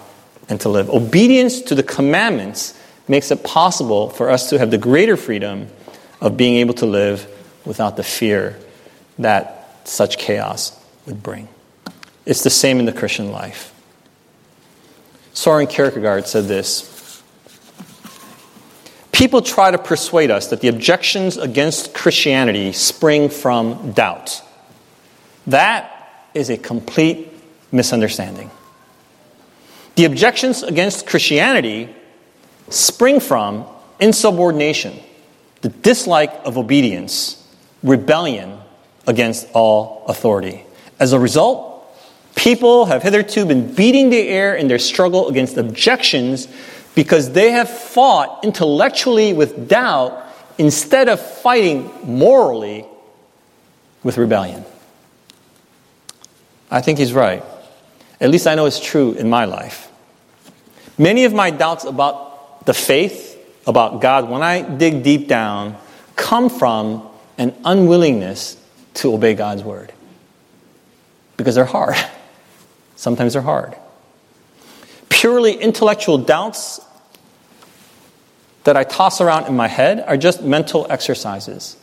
and 0.47 0.61
to 0.61 0.69
live. 0.69 0.87
Obedience 0.91 1.61
to 1.61 1.73
the 1.73 1.81
commandments 1.81 2.79
makes 3.07 3.31
it 3.31 3.43
possible 3.43 4.09
for 4.09 4.29
us 4.29 4.51
to 4.51 4.59
have 4.59 4.69
the 4.69 4.77
greater 4.77 5.17
freedom 5.17 5.67
of 6.21 6.37
being 6.37 6.57
able 6.57 6.75
to 6.75 6.85
live 6.85 7.27
without 7.65 7.97
the 7.97 8.03
fear 8.03 8.59
that 9.17 9.79
such 9.85 10.19
chaos 10.19 10.79
would 11.07 11.23
bring. 11.23 11.47
It's 12.25 12.43
the 12.43 12.49
same 12.49 12.79
in 12.79 12.85
the 12.85 12.93
Christian 12.93 13.31
life. 13.31 13.73
Soren 15.33 15.67
Kierkegaard 15.67 16.27
said 16.27 16.45
this 16.45 17.23
People 19.11 19.41
try 19.41 19.69
to 19.69 19.77
persuade 19.77 20.31
us 20.31 20.47
that 20.47 20.61
the 20.61 20.69
objections 20.69 21.35
against 21.35 21.93
Christianity 21.93 22.71
spring 22.71 23.29
from 23.29 23.91
doubt. 23.91 24.41
That 25.47 26.29
is 26.33 26.49
a 26.49 26.57
complete 26.57 27.33
misunderstanding. 27.71 28.49
The 29.95 30.05
objections 30.05 30.63
against 30.63 31.05
Christianity 31.05 31.93
spring 32.69 33.19
from 33.19 33.65
insubordination, 33.99 34.97
the 35.61 35.69
dislike 35.69 36.31
of 36.45 36.57
obedience, 36.57 37.45
rebellion, 37.83 38.57
against 39.05 39.47
all 39.53 40.05
authority. 40.07 40.63
As 40.99 41.11
a 41.11 41.19
result, 41.19 41.68
people 42.39 42.86
have 42.86 43.03
hitherto 43.03 43.46
been 43.46 43.74
beating 43.74 44.10
the 44.10 44.27
air 44.29 44.55
in 44.55 44.69
their 44.69 44.79
struggle 44.79 45.27
against 45.27 45.58
objections 45.58 46.48
because 46.96 47.34
they 47.34 47.51
have 47.51 47.69
fought 47.69 48.46
intellectually 48.46 49.34
with 49.34 49.67
doubt 49.67 50.25
instead 50.58 51.10
of 51.10 51.19
fighting 51.19 51.91
morally 52.03 52.86
with 54.03 54.17
rebellion. 54.17 54.63
I 56.72 56.79
think 56.79 56.98
he's 56.98 57.12
right. 57.12 57.43
At 58.22 58.29
least 58.29 58.48
I 58.48 58.55
know 58.55 58.65
it's 58.65 58.79
true 58.79 59.12
in 59.12 59.29
my 59.29 59.43
life. 59.43 59.91
Many 60.98 61.25
of 61.25 61.34
my 61.34 61.50
doubts 61.50 61.84
about 61.84 62.65
the 62.65 62.74
faith, 62.74 63.38
about 63.67 64.00
God, 64.01 64.29
when 64.29 64.43
I 64.43 64.62
dig 64.62 65.03
deep 65.03 65.27
down, 65.27 65.75
come 66.15 66.50
from 66.50 67.05
an 67.38 67.53
unwillingness 67.65 68.55
to 68.96 69.13
obey 69.13 69.34
God's 69.34 69.63
word. 69.63 69.91
Because 71.36 71.55
they're 71.55 71.65
hard. 71.65 71.98
Sometimes 72.99 73.31
they're 73.31 73.41
hard. 73.41 73.77
Purely 75.07 75.53
intellectual 75.53 76.17
doubts 76.17 76.81
that 78.65 78.75
I 78.75 78.83
toss 78.83 79.21
around 79.21 79.47
in 79.47 79.55
my 79.55 79.69
head 79.69 80.03
are 80.05 80.17
just 80.17 80.43
mental 80.43 80.85
exercises. 80.89 81.77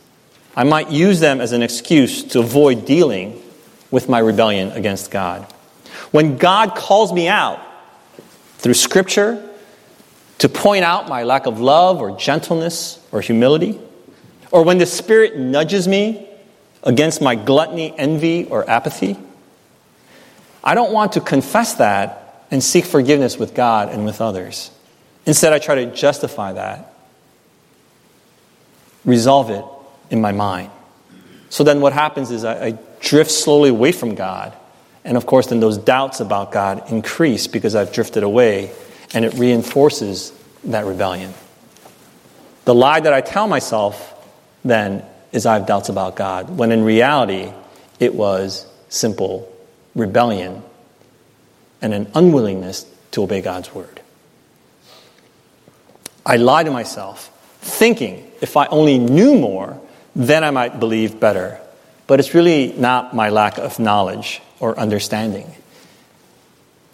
I 0.55 0.63
might 0.63 0.91
use 0.91 1.19
them 1.19 1.41
as 1.41 1.53
an 1.53 1.63
excuse 1.63 2.23
to 2.25 2.39
avoid 2.39 2.85
dealing 2.85 3.41
with 3.89 4.07
my 4.07 4.19
rebellion 4.19 4.69
against 4.73 5.09
God. 5.09 5.41
When 6.11 6.37
God 6.37 6.75
calls 6.75 7.11
me 7.11 7.27
out 7.27 7.59
through 8.59 8.75
Scripture 8.75 9.43
to 10.37 10.47
point 10.47 10.85
out 10.85 11.09
my 11.09 11.23
lack 11.23 11.47
of 11.47 11.59
love 11.59 11.99
or 11.99 12.15
gentleness 12.15 13.03
or 13.11 13.21
humility, 13.21 13.81
or 14.51 14.61
when 14.63 14.77
the 14.77 14.85
Spirit 14.85 15.35
nudges 15.35 15.87
me 15.87 16.29
against 16.83 17.23
my 17.23 17.33
gluttony, 17.33 17.97
envy, 17.97 18.45
or 18.45 18.69
apathy. 18.69 19.17
I 20.67 20.75
don't 20.75 20.91
want 20.91 21.13
to 21.13 21.21
confess 21.21 21.75
that 21.75 22.43
and 22.51 22.61
seek 22.61 22.83
forgiveness 22.83 23.37
with 23.37 23.55
God 23.55 23.87
and 23.87 24.03
with 24.03 24.19
others. 24.19 24.69
Instead, 25.25 25.53
I 25.53 25.59
try 25.59 25.75
to 25.75 25.95
justify 25.95 26.51
that, 26.51 26.93
resolve 29.05 29.49
it 29.49 29.63
in 30.09 30.19
my 30.19 30.33
mind. 30.33 30.69
So 31.49 31.63
then 31.63 31.79
what 31.79 31.93
happens 31.93 32.31
is 32.31 32.43
I, 32.43 32.65
I 32.65 32.77
drift 32.99 33.31
slowly 33.31 33.69
away 33.69 33.93
from 33.93 34.15
God. 34.15 34.51
And 35.05 35.15
of 35.15 35.25
course, 35.25 35.47
then 35.47 35.61
those 35.61 35.77
doubts 35.77 36.19
about 36.19 36.51
God 36.51 36.91
increase 36.91 37.47
because 37.47 37.73
I've 37.73 37.93
drifted 37.93 38.23
away, 38.23 38.73
and 39.13 39.23
it 39.23 39.35
reinforces 39.35 40.33
that 40.65 40.83
rebellion. 40.83 41.33
The 42.65 42.75
lie 42.75 42.99
that 42.99 43.13
I 43.13 43.21
tell 43.21 43.47
myself 43.47 44.13
then 44.65 45.05
is 45.31 45.45
I 45.45 45.53
have 45.53 45.65
doubts 45.65 45.87
about 45.87 46.17
God, 46.17 46.57
when 46.57 46.73
in 46.73 46.83
reality, 46.83 47.53
it 48.01 48.13
was 48.13 48.67
simple 48.89 49.53
rebellion 49.97 50.63
and 51.81 51.93
an 51.93 52.09
unwillingness 52.15 52.85
to 53.11 53.23
obey 53.23 53.41
God's 53.41 53.73
word. 53.73 54.01
I 56.25 56.37
lie 56.37 56.63
to 56.63 56.71
myself, 56.71 57.29
thinking 57.61 58.31
if 58.41 58.55
I 58.55 58.67
only 58.67 58.97
knew 58.97 59.37
more, 59.37 59.81
then 60.15 60.43
I 60.43 60.51
might 60.51 60.79
believe 60.79 61.19
better. 61.19 61.59
But 62.05 62.19
it's 62.19 62.33
really 62.33 62.73
not 62.73 63.13
my 63.13 63.29
lack 63.29 63.57
of 63.57 63.79
knowledge 63.79 64.41
or 64.59 64.79
understanding, 64.79 65.53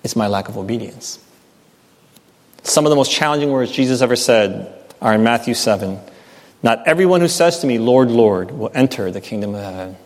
it's 0.03 0.15
my 0.15 0.27
lack 0.27 0.49
of 0.49 0.57
obedience. 0.57 1.19
Some 2.63 2.85
of 2.85 2.89
the 2.89 2.95
most 2.95 3.11
challenging 3.11 3.51
words 3.51 3.71
Jesus 3.71 4.01
ever 4.01 4.15
said 4.15 4.73
are 5.01 5.13
in 5.13 5.23
Matthew 5.23 5.53
7 5.53 5.99
not 6.63 6.87
everyone 6.87 7.19
who 7.19 7.27
says 7.27 7.59
to 7.59 7.67
me, 7.67 7.77
Lord, 7.77 8.09
Lord, 8.09 8.51
will 8.51 8.71
enter 8.73 9.11
the 9.11 9.19
kingdom 9.19 9.53
of 9.53 9.61
heaven, 9.61 9.97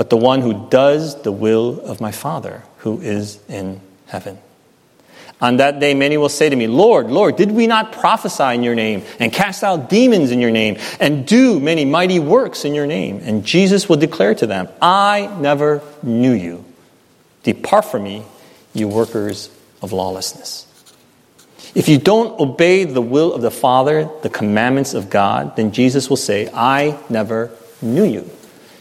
but 0.00 0.08
the 0.08 0.16
one 0.16 0.40
who 0.40 0.66
does 0.70 1.20
the 1.24 1.30
will 1.30 1.78
of 1.82 2.00
my 2.00 2.10
Father 2.10 2.62
who 2.78 3.02
is 3.02 3.38
in 3.50 3.78
heaven. 4.06 4.38
On 5.42 5.58
that 5.58 5.78
day, 5.78 5.92
many 5.92 6.16
will 6.16 6.30
say 6.30 6.48
to 6.48 6.56
me, 6.56 6.68
Lord, 6.68 7.10
Lord, 7.10 7.36
did 7.36 7.50
we 7.50 7.66
not 7.66 7.92
prophesy 7.92 8.54
in 8.54 8.62
your 8.62 8.74
name 8.74 9.02
and 9.18 9.30
cast 9.30 9.62
out 9.62 9.90
demons 9.90 10.30
in 10.30 10.40
your 10.40 10.52
name 10.52 10.78
and 11.00 11.26
do 11.26 11.60
many 11.60 11.84
mighty 11.84 12.18
works 12.18 12.64
in 12.64 12.72
your 12.72 12.86
name? 12.86 13.20
And 13.24 13.44
Jesus 13.44 13.90
will 13.90 13.98
declare 13.98 14.34
to 14.36 14.46
them, 14.46 14.70
I 14.80 15.36
never 15.38 15.82
knew 16.02 16.32
you. 16.32 16.64
Depart 17.42 17.84
from 17.84 18.04
me, 18.04 18.22
you 18.72 18.88
workers 18.88 19.50
of 19.82 19.92
lawlessness. 19.92 20.66
If 21.74 21.90
you 21.90 21.98
don't 21.98 22.40
obey 22.40 22.84
the 22.84 23.02
will 23.02 23.34
of 23.34 23.42
the 23.42 23.50
Father, 23.50 24.08
the 24.22 24.30
commandments 24.30 24.94
of 24.94 25.10
God, 25.10 25.56
then 25.56 25.72
Jesus 25.72 26.08
will 26.08 26.16
say, 26.16 26.48
I 26.54 26.98
never 27.10 27.50
knew 27.82 28.04
you. 28.04 28.30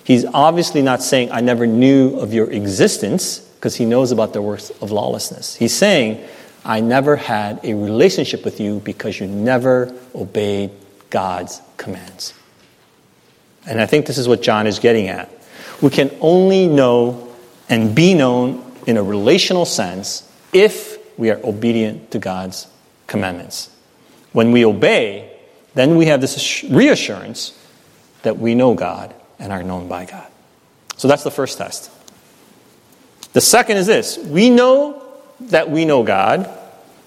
He's 0.10 0.25
obviously 0.25 0.82
not 0.82 1.04
saying, 1.04 1.32
I 1.32 1.42
never 1.42 1.68
knew 1.68 2.18
of 2.18 2.34
your 2.34 2.50
existence, 2.50 3.38
because 3.38 3.75
he 3.75 3.86
knows 3.86 4.12
about 4.12 4.34
the 4.34 4.42
works 4.42 4.72
of 4.82 4.89
lawlessness. 4.89 5.54
He's 5.54 5.72
saying, 5.72 6.28
I 6.66 6.80
never 6.80 7.16
had 7.16 7.60
a 7.63 7.75
relationship 7.75 8.44
with 8.44 8.60
you 8.60 8.80
because 8.80 9.20
you 9.20 9.28
never 9.28 9.94
obeyed 10.16 10.72
God's 11.12 11.62
commands. 11.78 12.34
And 13.68 13.80
I 13.80 13.86
think 13.86 14.08
this 14.08 14.18
is 14.18 14.28
what 14.28 14.42
John 14.42 14.66
is 14.66 14.80
getting 14.80 15.10
at. 15.10 15.30
We 15.80 15.92
can 15.92 16.10
only 16.22 16.66
know 16.66 17.32
and 17.70 17.94
be 17.94 18.16
known 18.16 18.66
in 18.88 18.98
a 18.98 19.04
relational 19.04 19.66
sense 19.66 20.28
if 20.51 20.98
we 21.20 21.30
are 21.30 21.39
obedient 21.44 22.10
to 22.13 22.18
God's 22.18 22.66
commandments. 23.06 23.70
When 24.32 24.51
we 24.51 24.66
obey, 24.66 25.38
then 25.75 25.98
we 25.98 26.08
have 26.08 26.20
this 26.20 26.63
reassurance 26.63 27.56
that 28.24 28.39
we 28.39 28.56
know 28.56 28.74
God 28.74 29.13
and 29.39 29.51
are 29.51 29.63
known 29.63 29.88
by 29.88 30.05
God. 30.05 30.27
So 30.98 31.08
that's 31.08 31.24
the 31.24 31.31
first 31.31 31.58
test. 31.58 31.89
The 33.34 33.41
second 33.41 33.77
is 33.77 33.88
this 33.88 34.17
we 34.17 34.50
know 34.50 35.03
that 35.41 35.69
we 35.69 35.86
know 35.86 36.03
God, 36.03 36.50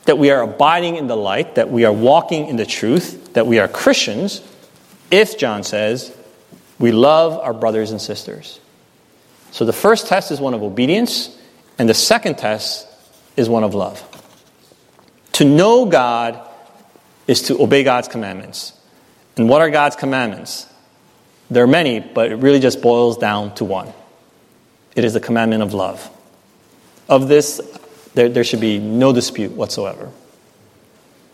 that 0.04 0.18
we 0.18 0.30
are 0.30 0.42
abiding 0.42 0.96
in 0.96 1.06
the 1.06 1.16
light, 1.16 1.56
that 1.56 1.70
we 1.70 1.84
are 1.84 1.92
walking 1.92 2.48
in 2.48 2.56
the 2.56 2.66
truth, 2.66 3.34
that 3.34 3.46
we 3.46 3.58
are 3.58 3.68
Christians, 3.68 4.40
if, 5.10 5.38
John 5.38 5.62
says, 5.62 6.16
we 6.78 6.90
love 6.90 7.38
our 7.38 7.52
brothers 7.52 7.90
and 7.90 8.00
sisters. 8.00 8.58
So 9.50 9.66
the 9.66 9.72
first 9.72 10.06
test 10.06 10.30
is 10.30 10.40
one 10.40 10.54
of 10.54 10.62
obedience, 10.62 11.38
and 11.78 11.88
the 11.88 11.94
second 11.94 12.38
test 12.38 12.86
is 13.36 13.48
one 13.48 13.62
of 13.62 13.74
love. 13.74 14.02
To 15.32 15.44
know 15.44 15.84
God 15.84 16.40
is 17.26 17.42
to 17.42 17.62
obey 17.62 17.84
God's 17.84 18.08
commandments. 18.08 18.72
And 19.36 19.48
what 19.48 19.60
are 19.60 19.70
God's 19.70 19.96
commandments? 19.96 20.66
There 21.52 21.64
are 21.64 21.68
many, 21.68 22.00
but 22.00 22.32
it 22.32 22.36
really 22.36 22.60
just 22.60 22.80
boils 22.80 23.18
down 23.18 23.54
to 23.56 23.64
one 23.64 23.92
it 24.94 25.04
is 25.04 25.14
the 25.14 25.20
commandment 25.20 25.62
of 25.62 25.72
love. 25.72 26.10
Of 27.08 27.28
this, 27.28 27.60
there, 28.14 28.28
there 28.28 28.44
should 28.44 28.60
be 28.60 28.78
no 28.78 29.12
dispute 29.12 29.52
whatsoever. 29.52 30.10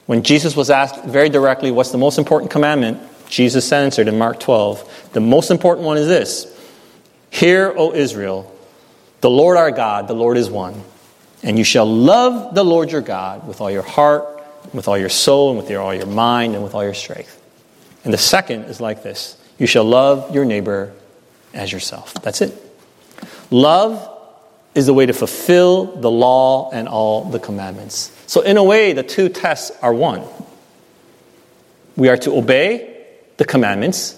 When 0.06 0.22
Jesus 0.22 0.56
was 0.56 0.70
asked 0.70 1.04
very 1.04 1.28
directly, 1.28 1.70
What's 1.70 1.90
the 1.90 1.98
most 1.98 2.18
important 2.18 2.50
commandment? 2.50 3.00
Jesus 3.28 3.70
answered 3.72 4.08
in 4.08 4.16
Mark 4.16 4.40
12, 4.40 5.10
The 5.12 5.20
most 5.20 5.50
important 5.50 5.86
one 5.86 5.98
is 5.98 6.06
this 6.06 6.46
Hear, 7.30 7.72
O 7.76 7.92
Israel, 7.92 8.54
the 9.20 9.30
Lord 9.30 9.56
our 9.56 9.70
God, 9.70 10.08
the 10.08 10.14
Lord 10.14 10.36
is 10.36 10.50
one. 10.50 10.82
And 11.42 11.56
you 11.56 11.64
shall 11.64 11.86
love 11.86 12.54
the 12.54 12.64
Lord 12.64 12.90
your 12.90 13.00
God 13.00 13.46
with 13.46 13.60
all 13.60 13.70
your 13.70 13.82
heart, 13.82 14.42
with 14.72 14.88
all 14.88 14.98
your 14.98 15.08
soul, 15.08 15.50
and 15.50 15.58
with 15.58 15.70
your, 15.70 15.80
all 15.80 15.94
your 15.94 16.06
mind, 16.06 16.54
and 16.54 16.64
with 16.64 16.74
all 16.74 16.82
your 16.82 16.94
strength. 16.94 17.40
And 18.04 18.12
the 18.12 18.18
second 18.18 18.64
is 18.64 18.80
like 18.80 19.02
this 19.02 19.37
You 19.58 19.66
shall 19.66 19.84
love 19.84 20.34
your 20.34 20.44
neighbor 20.44 20.92
as 21.52 21.72
yourself. 21.72 22.14
That's 22.22 22.40
it. 22.40 22.54
Love 23.50 24.16
is 24.74 24.86
the 24.86 24.94
way 24.94 25.06
to 25.06 25.12
fulfill 25.12 25.86
the 25.96 26.10
law 26.10 26.70
and 26.70 26.88
all 26.88 27.24
the 27.24 27.40
commandments. 27.40 28.12
So, 28.26 28.42
in 28.42 28.56
a 28.56 28.62
way, 28.62 28.92
the 28.92 29.02
two 29.02 29.28
tests 29.28 29.76
are 29.82 29.92
one. 29.92 30.22
We 31.96 32.08
are 32.08 32.16
to 32.18 32.36
obey 32.36 33.06
the 33.38 33.44
commandments, 33.44 34.14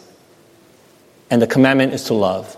and 1.31 1.41
the 1.41 1.47
commandment 1.47 1.95
is 1.95 2.05
to 2.05 2.15
love. 2.15 2.57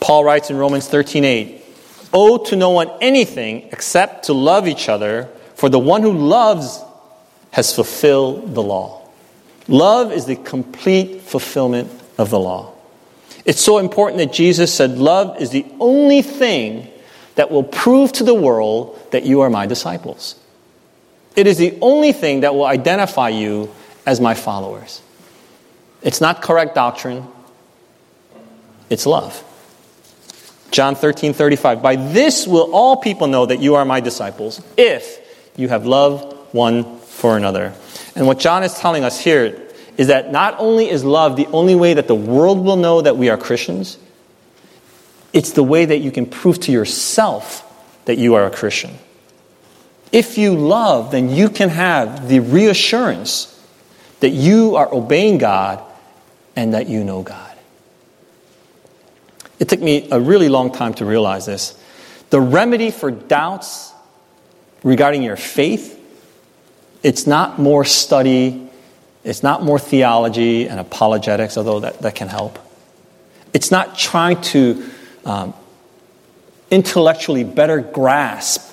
Paul 0.00 0.24
writes 0.24 0.50
in 0.50 0.58
Romans 0.58 0.86
13 0.86 1.24
8, 1.24 1.64
owe 2.12 2.36
to 2.36 2.56
no 2.56 2.70
one 2.70 2.90
anything 3.00 3.68
except 3.72 4.26
to 4.26 4.34
love 4.34 4.68
each 4.68 4.90
other, 4.90 5.30
for 5.54 5.70
the 5.70 5.78
one 5.78 6.02
who 6.02 6.12
loves 6.12 6.82
has 7.52 7.74
fulfilled 7.74 8.54
the 8.54 8.62
law. 8.62 9.03
Love 9.68 10.12
is 10.12 10.26
the 10.26 10.36
complete 10.36 11.22
fulfillment 11.22 11.90
of 12.18 12.30
the 12.30 12.38
law. 12.38 12.72
It's 13.44 13.60
so 13.60 13.78
important 13.78 14.18
that 14.18 14.32
Jesus 14.32 14.72
said, 14.72 14.98
Love 14.98 15.40
is 15.40 15.50
the 15.50 15.66
only 15.80 16.22
thing 16.22 16.88
that 17.34 17.50
will 17.50 17.62
prove 17.62 18.12
to 18.12 18.24
the 18.24 18.34
world 18.34 18.98
that 19.10 19.24
you 19.24 19.40
are 19.40 19.50
my 19.50 19.66
disciples. 19.66 20.36
It 21.36 21.46
is 21.46 21.58
the 21.58 21.76
only 21.80 22.12
thing 22.12 22.40
that 22.40 22.54
will 22.54 22.64
identify 22.64 23.30
you 23.30 23.70
as 24.06 24.20
my 24.20 24.34
followers. 24.34 25.02
It's 26.02 26.20
not 26.20 26.42
correct 26.42 26.74
doctrine, 26.74 27.26
it's 28.90 29.06
love. 29.06 29.42
John 30.70 30.96
13, 30.96 31.34
35. 31.34 31.82
By 31.82 31.96
this 31.96 32.46
will 32.46 32.72
all 32.72 32.96
people 32.96 33.28
know 33.28 33.46
that 33.46 33.60
you 33.60 33.76
are 33.76 33.84
my 33.84 34.00
disciples, 34.00 34.60
if 34.76 35.20
you 35.56 35.68
have 35.68 35.86
love 35.86 36.48
one 36.52 36.98
for 36.98 37.36
another. 37.36 37.74
And 38.14 38.26
what 38.26 38.38
John 38.38 38.62
is 38.62 38.74
telling 38.74 39.04
us 39.04 39.20
here 39.20 39.60
is 39.96 40.08
that 40.08 40.32
not 40.32 40.56
only 40.58 40.88
is 40.88 41.04
love 41.04 41.36
the 41.36 41.46
only 41.46 41.74
way 41.74 41.94
that 41.94 42.08
the 42.08 42.14
world 42.14 42.64
will 42.64 42.76
know 42.76 43.00
that 43.00 43.16
we 43.16 43.28
are 43.28 43.36
Christians, 43.36 43.98
it's 45.32 45.52
the 45.52 45.62
way 45.62 45.84
that 45.84 45.98
you 45.98 46.10
can 46.10 46.26
prove 46.26 46.60
to 46.60 46.72
yourself 46.72 47.62
that 48.04 48.16
you 48.18 48.34
are 48.34 48.46
a 48.46 48.50
Christian. 48.50 48.92
If 50.12 50.38
you 50.38 50.56
love, 50.56 51.10
then 51.10 51.30
you 51.30 51.48
can 51.48 51.70
have 51.70 52.28
the 52.28 52.40
reassurance 52.40 53.50
that 54.20 54.30
you 54.30 54.76
are 54.76 54.92
obeying 54.92 55.38
God 55.38 55.82
and 56.54 56.74
that 56.74 56.88
you 56.88 57.02
know 57.02 57.22
God. 57.22 57.50
It 59.58 59.68
took 59.68 59.80
me 59.80 60.08
a 60.10 60.20
really 60.20 60.48
long 60.48 60.72
time 60.72 60.94
to 60.94 61.04
realize 61.04 61.46
this. 61.46 61.78
The 62.30 62.40
remedy 62.40 62.90
for 62.90 63.10
doubts 63.10 63.92
regarding 64.82 65.22
your 65.22 65.36
faith, 65.36 65.93
it's 67.04 67.26
not 67.26 67.58
more 67.58 67.84
study, 67.84 68.66
it's 69.22 69.42
not 69.42 69.62
more 69.62 69.78
theology 69.78 70.66
and 70.66 70.80
apologetics, 70.80 71.56
although 71.58 71.80
that, 71.80 72.00
that 72.00 72.14
can 72.14 72.28
help. 72.28 72.58
It's 73.52 73.70
not 73.70 73.96
trying 73.96 74.40
to 74.40 74.84
um, 75.26 75.54
intellectually 76.70 77.44
better 77.44 77.80
grasp 77.80 78.72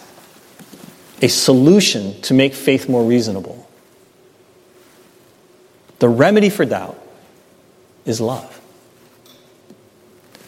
a 1.22 1.28
solution 1.28 2.20
to 2.22 2.34
make 2.34 2.54
faith 2.54 2.88
more 2.90 3.04
reasonable. 3.04 3.70
The 6.00 6.10
remedy 6.10 6.50
for 6.50 6.66
doubt 6.66 7.00
is 8.06 8.22
love. 8.22 8.58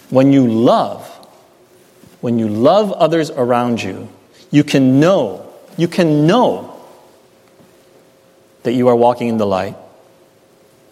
When 0.09 0.31
you 0.31 0.47
love, 0.47 1.05
when 2.21 2.39
you 2.39 2.47
love 2.47 2.93
others 2.93 3.29
around 3.29 3.83
you, 3.83 4.07
you 4.51 4.63
can 4.63 5.01
know, 5.01 5.53
you 5.77 5.89
can 5.89 6.25
know 6.25 6.72
that 8.63 8.73
you 8.73 8.87
are 8.87 8.95
walking 8.95 9.27
in 9.27 9.37
the 9.37 9.45
light 9.45 9.75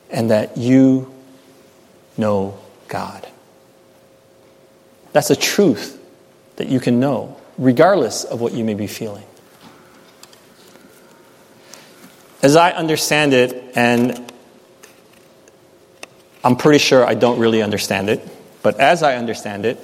and 0.09 0.29
that 0.29 0.57
you 0.57 1.11
know 2.17 2.57
God. 2.87 3.27
That's 5.13 5.29
a 5.29 5.35
truth 5.35 5.97
that 6.57 6.67
you 6.67 6.79
can 6.79 6.99
know, 6.99 7.37
regardless 7.57 8.23
of 8.23 8.39
what 8.39 8.53
you 8.53 8.63
may 8.63 8.73
be 8.73 8.87
feeling. 8.87 9.23
As 12.43 12.55
I 12.55 12.71
understand 12.71 13.33
it, 13.33 13.73
and 13.75 14.31
I'm 16.43 16.55
pretty 16.55 16.79
sure 16.79 17.05
I 17.05 17.13
don't 17.13 17.39
really 17.39 17.61
understand 17.61 18.09
it, 18.09 18.27
but 18.63 18.79
as 18.79 19.03
I 19.03 19.15
understand 19.15 19.65
it, 19.65 19.77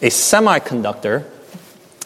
a 0.00 0.06
semiconductor 0.06 1.24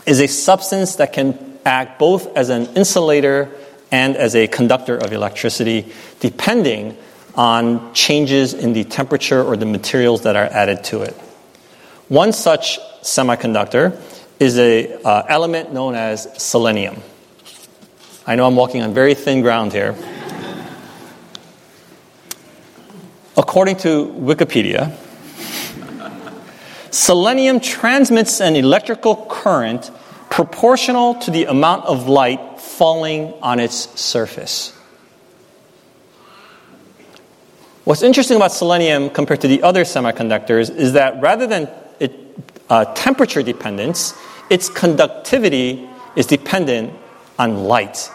is 0.04 0.20
a 0.20 0.26
substance 0.26 0.96
that 0.96 1.12
can 1.12 1.58
act 1.64 1.98
both 1.98 2.36
as 2.36 2.50
an 2.50 2.66
insulator 2.76 3.50
and 3.90 4.16
as 4.16 4.34
a 4.34 4.46
conductor 4.48 4.96
of 4.96 5.12
electricity, 5.12 5.92
depending 6.20 6.96
on 7.34 7.92
changes 7.92 8.54
in 8.54 8.72
the 8.72 8.84
temperature 8.84 9.42
or 9.42 9.56
the 9.56 9.66
materials 9.66 10.22
that 10.22 10.36
are 10.36 10.46
added 10.46 10.82
to 10.84 11.02
it. 11.02 11.14
One 12.08 12.32
such 12.32 12.78
semiconductor 13.02 14.00
is 14.40 14.58
an 14.58 14.98
uh, 15.04 15.24
element 15.28 15.72
known 15.72 15.94
as 15.94 16.28
selenium. 16.42 17.02
I 18.26 18.36
know 18.36 18.46
I'm 18.46 18.56
walking 18.56 18.82
on 18.82 18.94
very 18.94 19.14
thin 19.14 19.42
ground 19.42 19.72
here. 19.72 19.94
According 23.36 23.76
to 23.78 24.06
Wikipedia, 24.06 24.96
Selenium 26.96 27.60
transmits 27.60 28.40
an 28.40 28.56
electrical 28.56 29.26
current 29.28 29.90
proportional 30.30 31.14
to 31.16 31.30
the 31.30 31.44
amount 31.44 31.84
of 31.84 32.08
light 32.08 32.55
falling 32.76 33.34
on 33.42 33.58
its 33.60 34.00
surface. 34.00 34.72
What's 37.84 38.02
interesting 38.02 38.36
about 38.36 38.52
selenium 38.52 39.10
compared 39.10 39.42
to 39.42 39.48
the 39.48 39.62
other 39.62 39.84
semiconductors 39.84 40.74
is 40.74 40.94
that 40.94 41.20
rather 41.22 41.46
than 41.46 41.68
it, 42.00 42.12
uh, 42.68 42.84
temperature 42.94 43.42
dependence, 43.42 44.12
its 44.50 44.68
conductivity 44.68 45.88
is 46.16 46.26
dependent 46.26 46.92
on 47.38 47.64
light. 47.64 48.10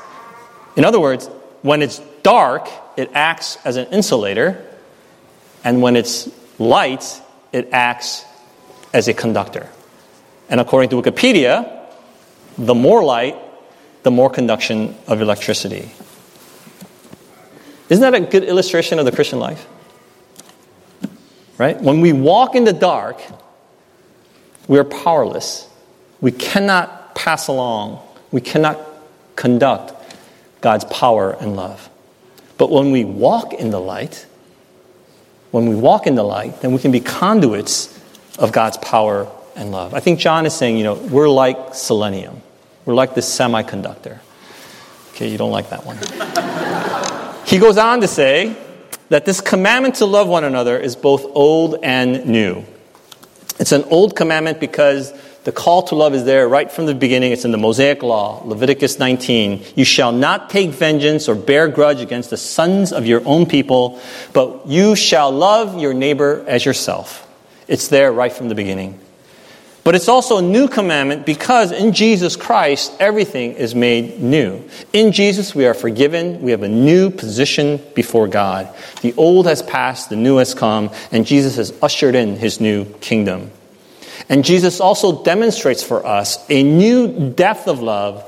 In 0.76 0.84
other 0.84 1.00
words, 1.00 1.28
when 1.62 1.82
it's 1.82 2.00
dark, 2.24 2.68
it 2.98 3.12
acts 3.14 3.58
as 3.64 3.78
an 3.78 3.88
insulator, 3.88 4.66
and 5.64 5.82
when 5.82 5.96
it's 5.96 6.30
light, 6.60 7.22
it 7.54 7.70
acts 7.72 8.26
as 8.94 9.08
a 9.08 9.14
conductor. 9.14 9.70
And 10.50 10.60
according 10.60 10.90
to 10.90 11.02
Wikipedia, 11.02 11.80
the 12.58 12.76
more 12.76 13.04
light, 13.04 13.38
the 14.04 14.12
more 14.12 14.30
conduction 14.30 14.96
of 15.08 15.22
electricity. 15.22 15.92
Isn't 17.90 18.02
that 18.02 18.14
a 18.14 18.22
good 18.22 18.44
illustration 18.44 19.00
of 19.00 19.06
the 19.06 19.12
Christian 19.12 19.40
life? 19.40 19.68
Right? 21.58 21.80
When 21.80 22.02
we 22.02 22.14
walk 22.14 22.56
in 22.56 22.64
the 22.64 22.74
dark, 22.74 23.22
we 24.68 24.80
are 24.80 24.84
powerless. 24.84 25.68
We 26.22 26.32
cannot 26.32 27.16
pass 27.16 27.48
along, 27.48 28.00
we 28.32 28.42
cannot 28.42 28.80
conduct 29.36 29.94
God's 30.62 30.86
power 30.86 31.36
and 31.40 31.56
love. 31.56 31.90
But 32.58 32.72
when 32.72 32.92
we 32.92 33.04
walk 33.04 33.54
in 33.54 33.72
the 33.72 33.80
light, 33.80 34.26
when 35.52 35.68
we 35.68 35.76
walk 35.76 36.08
in 36.08 36.16
the 36.16 36.24
light, 36.24 36.62
then 36.62 36.72
we 36.72 36.80
can 36.80 36.92
be 36.92 37.00
conduits 37.00 38.00
of 38.40 38.52
God's 38.52 38.78
power 38.78 39.28
and 39.56 39.72
love. 39.72 39.94
I 39.94 40.00
think 40.00 40.20
John 40.20 40.46
is 40.46 40.54
saying, 40.54 40.78
you 40.78 40.84
know, 40.84 40.94
we're 40.94 41.30
like 41.30 41.76
selenium. 41.76 42.42
We're 42.86 42.96
like 42.96 43.16
this 43.16 43.30
semiconductor. 43.30 44.20
Okay, 45.14 45.30
you 45.30 45.38
don't 45.38 45.52
like 45.52 45.70
that 45.70 45.86
one. 45.86 45.98
He 47.52 47.58
goes 47.58 47.78
on 47.78 48.00
to 48.00 48.08
say 48.08 48.56
that 49.10 49.26
this 49.26 49.42
commandment 49.42 49.96
to 49.96 50.06
love 50.06 50.30
one 50.30 50.46
another 50.46 50.80
is 50.80 50.96
both 50.96 51.26
old 51.36 51.76
and 51.84 52.26
new. 52.26 52.64
It's 53.60 53.74
an 53.74 53.84
old 53.90 54.16
commandment 54.16 54.62
because 54.62 55.14
the 55.44 55.52
call 55.52 55.84
to 55.88 55.96
love 55.96 56.14
is 56.14 56.24
there 56.24 56.48
right 56.48 56.72
from 56.72 56.86
the 56.86 56.96
beginning. 56.96 57.34
It's 57.34 57.44
in 57.44 57.52
the 57.52 57.58
Mosaic 57.58 58.04
Law, 58.04 58.42
Leviticus 58.46 59.00
19. 59.00 59.66
You 59.76 59.84
shall 59.84 60.14
not 60.14 60.50
take 60.50 60.70
vengeance 60.70 61.28
or 61.28 61.36
bear 61.36 61.68
grudge 61.68 62.00
against 62.00 62.30
the 62.30 62.38
sons 62.38 62.94
of 62.94 63.06
your 63.06 63.22
own 63.26 63.46
people, 63.46 64.00
but 64.32 64.66
you 64.68 64.96
shall 64.96 65.30
love 65.30 65.78
your 65.78 65.94
neighbor 65.94 66.46
as 66.48 66.64
yourself. 66.64 67.28
It's 67.68 67.90
there 67.90 68.14
right 68.14 68.32
from 68.32 68.48
the 68.48 68.56
beginning. 68.56 68.98
But 69.84 69.96
it's 69.96 70.08
also 70.08 70.38
a 70.38 70.42
new 70.44 70.68
commandment 70.68 71.26
because 71.26 71.72
in 71.72 71.94
Jesus 71.94 72.36
Christ, 72.36 72.94
everything 73.00 73.54
is 73.54 73.74
made 73.74 74.22
new. 74.22 74.64
In 74.94 75.12
Jesus, 75.12 75.56
we 75.56 75.66
are 75.66 75.74
forgiven. 75.74 76.42
We 76.42 76.52
have 76.52 76.62
a 76.62 76.70
new 76.70 77.10
position 77.10 77.82
before 77.96 78.28
God. 78.28 78.70
The 79.02 79.14
old 79.18 79.48
has 79.48 79.64
passed, 79.64 80.10
the 80.10 80.16
new 80.16 80.38
has 80.38 80.54
come, 80.54 80.92
and 81.12 81.26
Jesus 81.26 81.56
has 81.56 81.74
ushered 81.82 82.14
in 82.14 82.36
his 82.36 82.62
new 82.62 82.86
kingdom. 83.00 83.50
And 84.30 84.46
Jesus 84.46 84.80
also 84.80 85.24
demonstrates 85.24 85.82
for 85.82 86.06
us 86.06 86.38
a 86.50 86.62
new 86.62 87.32
depth 87.32 87.68
of 87.68 87.82
love 87.82 88.24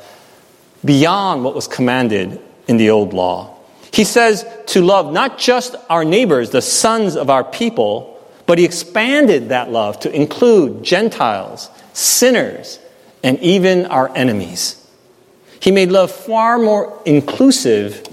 beyond 0.83 1.43
what 1.43 1.53
was 1.53 1.67
commanded 1.67 2.41
in 2.67 2.77
the 2.77 2.89
old 2.89 3.13
law. 3.13 3.55
He 3.91 4.05
says 4.05 4.45
to 4.67 4.81
love 4.81 5.13
not 5.13 5.37
just 5.37 5.75
our 5.87 6.03
neighbors, 6.03 6.49
the 6.49 6.63
sons 6.63 7.15
of 7.15 7.29
our 7.29 7.43
people, 7.43 8.12
but 8.45 8.58
he 8.58 8.65
expanded 8.65 9.49
that 9.49 9.71
love 9.71 9.99
to 10.01 10.13
include 10.13 10.84
Gentiles, 10.84 11.69
sinners, 11.93 12.79
and 13.23 13.39
even 13.39 13.86
our 13.86 14.13
enemies. 14.15 14.79
He 15.60 15.71
made 15.71 15.91
love 15.91 16.12
far 16.12 16.60
more 16.60 17.01
inclusive 17.06 18.06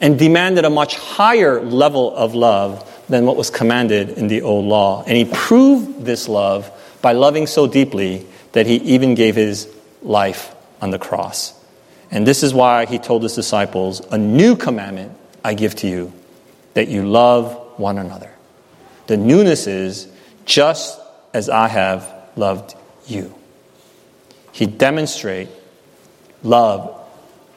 and 0.00 0.18
demanded 0.18 0.64
a 0.64 0.70
much 0.70 0.96
higher 0.96 1.60
level 1.60 2.14
of 2.14 2.34
love 2.34 2.84
than 3.08 3.26
what 3.26 3.36
was 3.36 3.50
commanded 3.50 4.10
in 4.10 4.28
the 4.28 4.42
old 4.42 4.64
law. 4.64 5.02
And 5.04 5.16
he 5.16 5.24
proved 5.24 6.04
this 6.04 6.28
love 6.28 6.70
by 7.02 7.12
loving 7.12 7.46
so 7.46 7.66
deeply 7.66 8.26
that 8.52 8.66
he 8.66 8.76
even 8.76 9.14
gave 9.14 9.34
his 9.34 9.68
life 10.02 10.54
on 10.80 10.90
the 10.90 10.98
cross. 10.98 11.52
And 12.10 12.26
this 12.26 12.42
is 12.42 12.54
why 12.54 12.86
he 12.86 12.98
told 12.98 13.22
his 13.22 13.34
disciples, 13.34 14.00
A 14.12 14.18
new 14.18 14.56
commandment 14.56 15.12
I 15.44 15.54
give 15.54 15.74
to 15.76 15.88
you, 15.88 16.12
that 16.74 16.88
you 16.88 17.06
love 17.06 17.54
one 17.78 17.98
another. 17.98 18.30
The 19.08 19.16
newness 19.16 19.66
is 19.66 20.06
just 20.44 21.00
as 21.32 21.48
I 21.48 21.66
have 21.68 22.06
loved 22.36 22.74
you. 23.06 23.34
He 24.52 24.66
demonstrates 24.66 25.50
love 26.42 26.94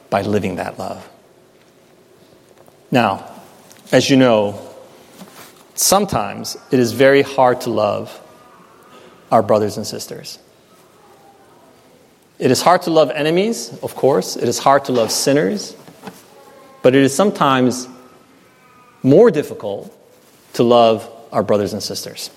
by 0.10 0.22
living 0.22 0.56
that 0.56 0.80
love. 0.80 1.08
Now, 2.90 3.30
as 3.92 4.10
you 4.10 4.16
know, 4.16 4.60
sometimes 5.76 6.58
it 6.72 6.80
is 6.80 6.94
very 6.94 7.22
hard 7.22 7.62
to 7.62 7.70
love 7.70 8.18
our 9.30 9.44
brothers 9.44 9.76
and 9.76 9.86
sisters. 9.86 10.40
It 12.40 12.50
is 12.50 12.62
hard 12.62 12.84
to 12.84 12.92
love 12.92 13.12
enemies, 13.12 13.78
of 13.84 13.96
course. 13.96 14.38
It 14.38 14.48
is 14.48 14.58
hard 14.58 14.86
to 14.86 14.94
love 14.94 15.12
sinners. 15.12 15.76
But 16.82 16.96
it 16.96 17.04
is 17.04 17.14
sometimes 17.14 17.90
more 19.04 19.32
difficult 19.32 19.94
to 20.54 20.64
love 20.64 21.10
our 21.32 21.44
brothers 21.44 21.74
and 21.74 21.82
sisters. 21.82 22.30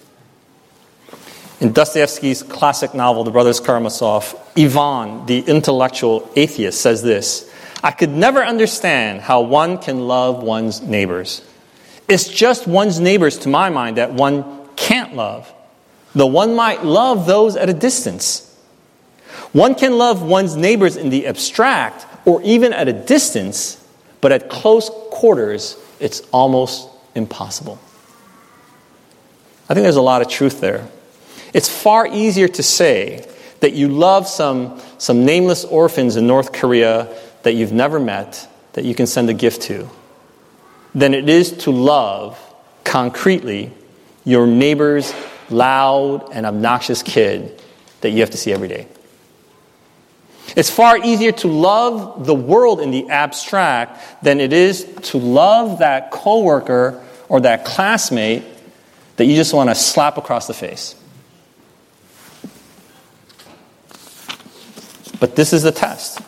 In 1.61 1.73
Dostoevsky's 1.73 2.43
classic 2.43 2.95
novel, 2.95 3.25
The 3.25 3.31
Brothers 3.31 3.61
Karamazov, 3.61 4.35
Ivan, 4.57 5.27
the 5.27 5.41
intellectual 5.41 6.31
atheist, 6.37 6.81
says 6.81 7.03
this 7.03 7.51
I 7.83 7.91
could 7.91 8.11
never 8.11 8.43
understand 8.43 9.21
how 9.21 9.43
one 9.43 9.79
can 9.79 10.07
love 10.07 10.43
one's 10.43 10.81
neighbors. 10.81 11.43
It's 12.09 12.29
just 12.29 12.67
one's 12.67 13.01
neighbors, 13.01 13.39
to 13.39 13.49
my 13.49 13.71
mind, 13.71 13.97
that 13.97 14.13
one 14.13 14.69
can't 14.77 15.15
love 15.15 15.51
though 16.15 16.27
one 16.27 16.55
might 16.55 16.85
love 16.85 17.27
those 17.27 17.57
at 17.57 17.69
a 17.69 17.75
distance. 17.75 18.51
One 19.53 19.75
can 19.75 19.99
love 19.99 20.23
one's 20.23 20.57
neighbors 20.57 20.97
in 20.97 21.11
the 21.11 21.27
abstract 21.27 22.07
or 22.25 22.41
even 22.43 22.73
at 22.73 22.89
a 22.89 22.93
distance, 22.93 23.85
but 24.21 24.33
at 24.33 24.49
close 24.49 24.91
quarters, 25.11 25.77
it's 26.01 26.21
almost 26.33 26.89
impossible. 27.15 27.79
I 29.69 29.75
think 29.75 29.85
there's 29.85 29.97
a 29.97 30.03
lot 30.03 30.23
of 30.23 30.29
truth 30.29 30.61
there. 30.61 30.89
It's 31.53 31.69
far 31.69 32.07
easier 32.07 32.49
to 32.49 32.63
say 32.63 33.27
that 33.61 33.73
you 33.73 33.89
love 33.89 34.29
some, 34.29 34.81
some 34.99 35.25
nameless 35.25 35.65
orphans 35.65 36.17
in 36.17 36.27
North 36.27 36.53
Korea 36.53 37.17
that 37.45 37.55
you've 37.55 37.73
never 37.73 37.99
met, 37.99 38.49
that 38.75 38.85
you 38.85 38.95
can 38.95 39.07
send 39.07 39.31
a 39.31 39.35
gift 39.35 39.63
to, 39.63 39.89
than 40.95 41.15
it 41.15 41.29
is 41.29 41.53
to 41.59 41.71
love 41.71 42.39
concretely 42.85 43.73
your 44.25 44.47
neighbor's 44.47 45.15
loud, 45.51 46.31
and 46.33 46.47
obnoxious 46.47 47.03
kid 47.03 47.61
that 48.01 48.11
you 48.11 48.21
have 48.21 48.31
to 48.31 48.37
see 48.37 48.53
every 48.53 48.69
day. 48.69 48.87
It's 50.57 50.71
far 50.71 50.99
easier 50.99 51.33
to 51.33 51.49
love 51.49 52.27
the 52.27 52.35
world 52.35 52.81
in 52.81 52.91
the 52.91 53.09
abstract 53.09 54.23
than 54.23 54.41
it 54.41 54.53
is 54.53 54.85
to 55.05 55.19
love 55.19 55.79
that 55.79 56.11
coworker 56.11 57.03
or 57.29 57.41
that 57.41 57.65
classmate 57.65 58.45
that 59.17 59.27
you 59.27 59.37
just 59.37 59.55
want 59.55 59.71
to 59.71 59.75
slap 59.75 60.19
across 60.19 60.47
the 60.47 60.55
face. 60.55 60.97
But 65.21 65.37
this 65.37 65.53
is 65.53 65.63
the 65.63 65.73
test. 65.73 66.21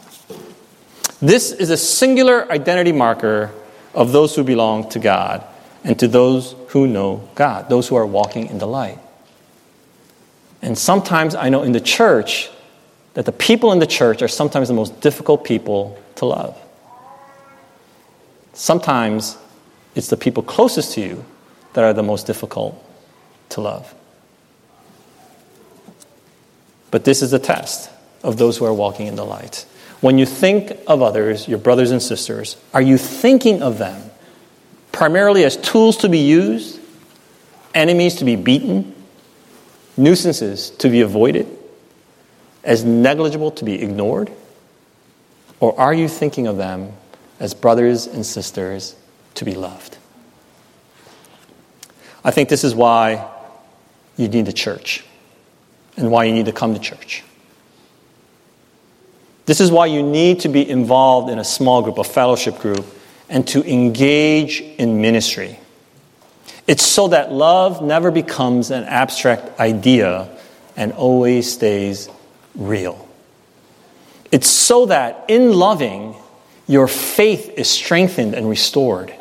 This 1.20 1.52
is 1.52 1.70
a 1.70 1.76
singular 1.76 2.50
identity 2.50 2.92
marker 2.92 3.52
of 3.94 4.12
those 4.12 4.36
who 4.36 4.44
belong 4.44 4.88
to 4.90 4.98
God 4.98 5.44
and 5.84 5.98
to 5.98 6.08
those 6.08 6.54
who 6.68 6.86
know 6.86 7.28
God, 7.34 7.68
those 7.68 7.88
who 7.88 7.96
are 7.96 8.06
walking 8.06 8.46
in 8.46 8.58
the 8.58 8.66
light. 8.66 8.98
And 10.62 10.76
sometimes 10.76 11.34
I 11.34 11.48
know 11.48 11.62
in 11.62 11.72
the 11.72 11.80
church 11.80 12.50
that 13.14 13.24
the 13.24 13.32
people 13.32 13.72
in 13.72 13.78
the 13.78 13.86
church 13.86 14.20
are 14.22 14.28
sometimes 14.28 14.68
the 14.68 14.74
most 14.74 15.00
difficult 15.00 15.44
people 15.44 15.98
to 16.16 16.26
love. 16.26 16.56
Sometimes 18.52 19.38
it's 19.94 20.08
the 20.08 20.16
people 20.16 20.42
closest 20.42 20.92
to 20.94 21.00
you 21.00 21.24
that 21.76 21.84
are 21.84 21.92
the 21.92 22.02
most 22.02 22.26
difficult 22.26 22.82
to 23.50 23.60
love. 23.60 23.94
But 26.90 27.04
this 27.04 27.20
is 27.20 27.32
the 27.32 27.38
test 27.38 27.90
of 28.22 28.38
those 28.38 28.56
who 28.56 28.64
are 28.64 28.72
walking 28.72 29.08
in 29.08 29.14
the 29.14 29.26
light. 29.26 29.66
When 30.00 30.16
you 30.16 30.24
think 30.24 30.72
of 30.86 31.02
others, 31.02 31.46
your 31.46 31.58
brothers 31.58 31.90
and 31.90 32.02
sisters, 32.02 32.56
are 32.72 32.80
you 32.80 32.96
thinking 32.96 33.60
of 33.60 33.76
them 33.76 34.10
primarily 34.90 35.44
as 35.44 35.58
tools 35.58 35.98
to 35.98 36.08
be 36.08 36.20
used, 36.20 36.80
enemies 37.74 38.14
to 38.16 38.24
be 38.24 38.36
beaten, 38.36 38.94
nuisances 39.98 40.70
to 40.70 40.88
be 40.88 41.02
avoided, 41.02 41.46
as 42.64 42.84
negligible 42.84 43.50
to 43.50 43.66
be 43.66 43.82
ignored? 43.82 44.32
Or 45.60 45.78
are 45.78 45.92
you 45.92 46.08
thinking 46.08 46.46
of 46.46 46.56
them 46.56 46.94
as 47.38 47.52
brothers 47.52 48.06
and 48.06 48.24
sisters 48.24 48.96
to 49.34 49.44
be 49.44 49.54
loved? 49.54 49.95
I 52.26 52.32
think 52.32 52.48
this 52.48 52.64
is 52.64 52.74
why 52.74 53.24
you 54.16 54.26
need 54.26 54.46
the 54.46 54.52
church 54.52 55.04
and 55.96 56.10
why 56.10 56.24
you 56.24 56.34
need 56.34 56.46
to 56.46 56.52
come 56.52 56.74
to 56.74 56.80
church. 56.80 57.22
This 59.44 59.60
is 59.60 59.70
why 59.70 59.86
you 59.86 60.02
need 60.02 60.40
to 60.40 60.48
be 60.48 60.68
involved 60.68 61.30
in 61.30 61.38
a 61.38 61.44
small 61.44 61.82
group, 61.82 61.98
a 61.98 62.04
fellowship 62.04 62.58
group, 62.58 62.84
and 63.28 63.46
to 63.46 63.62
engage 63.64 64.60
in 64.60 65.00
ministry. 65.00 65.60
It's 66.66 66.84
so 66.84 67.06
that 67.08 67.30
love 67.30 67.80
never 67.80 68.10
becomes 68.10 68.72
an 68.72 68.82
abstract 68.82 69.60
idea 69.60 70.28
and 70.76 70.92
always 70.94 71.52
stays 71.52 72.08
real. 72.56 73.08
It's 74.32 74.48
so 74.48 74.86
that 74.86 75.26
in 75.28 75.52
loving, 75.52 76.16
your 76.66 76.88
faith 76.88 77.50
is 77.56 77.70
strengthened 77.70 78.34
and 78.34 78.48
restored. 78.48 79.14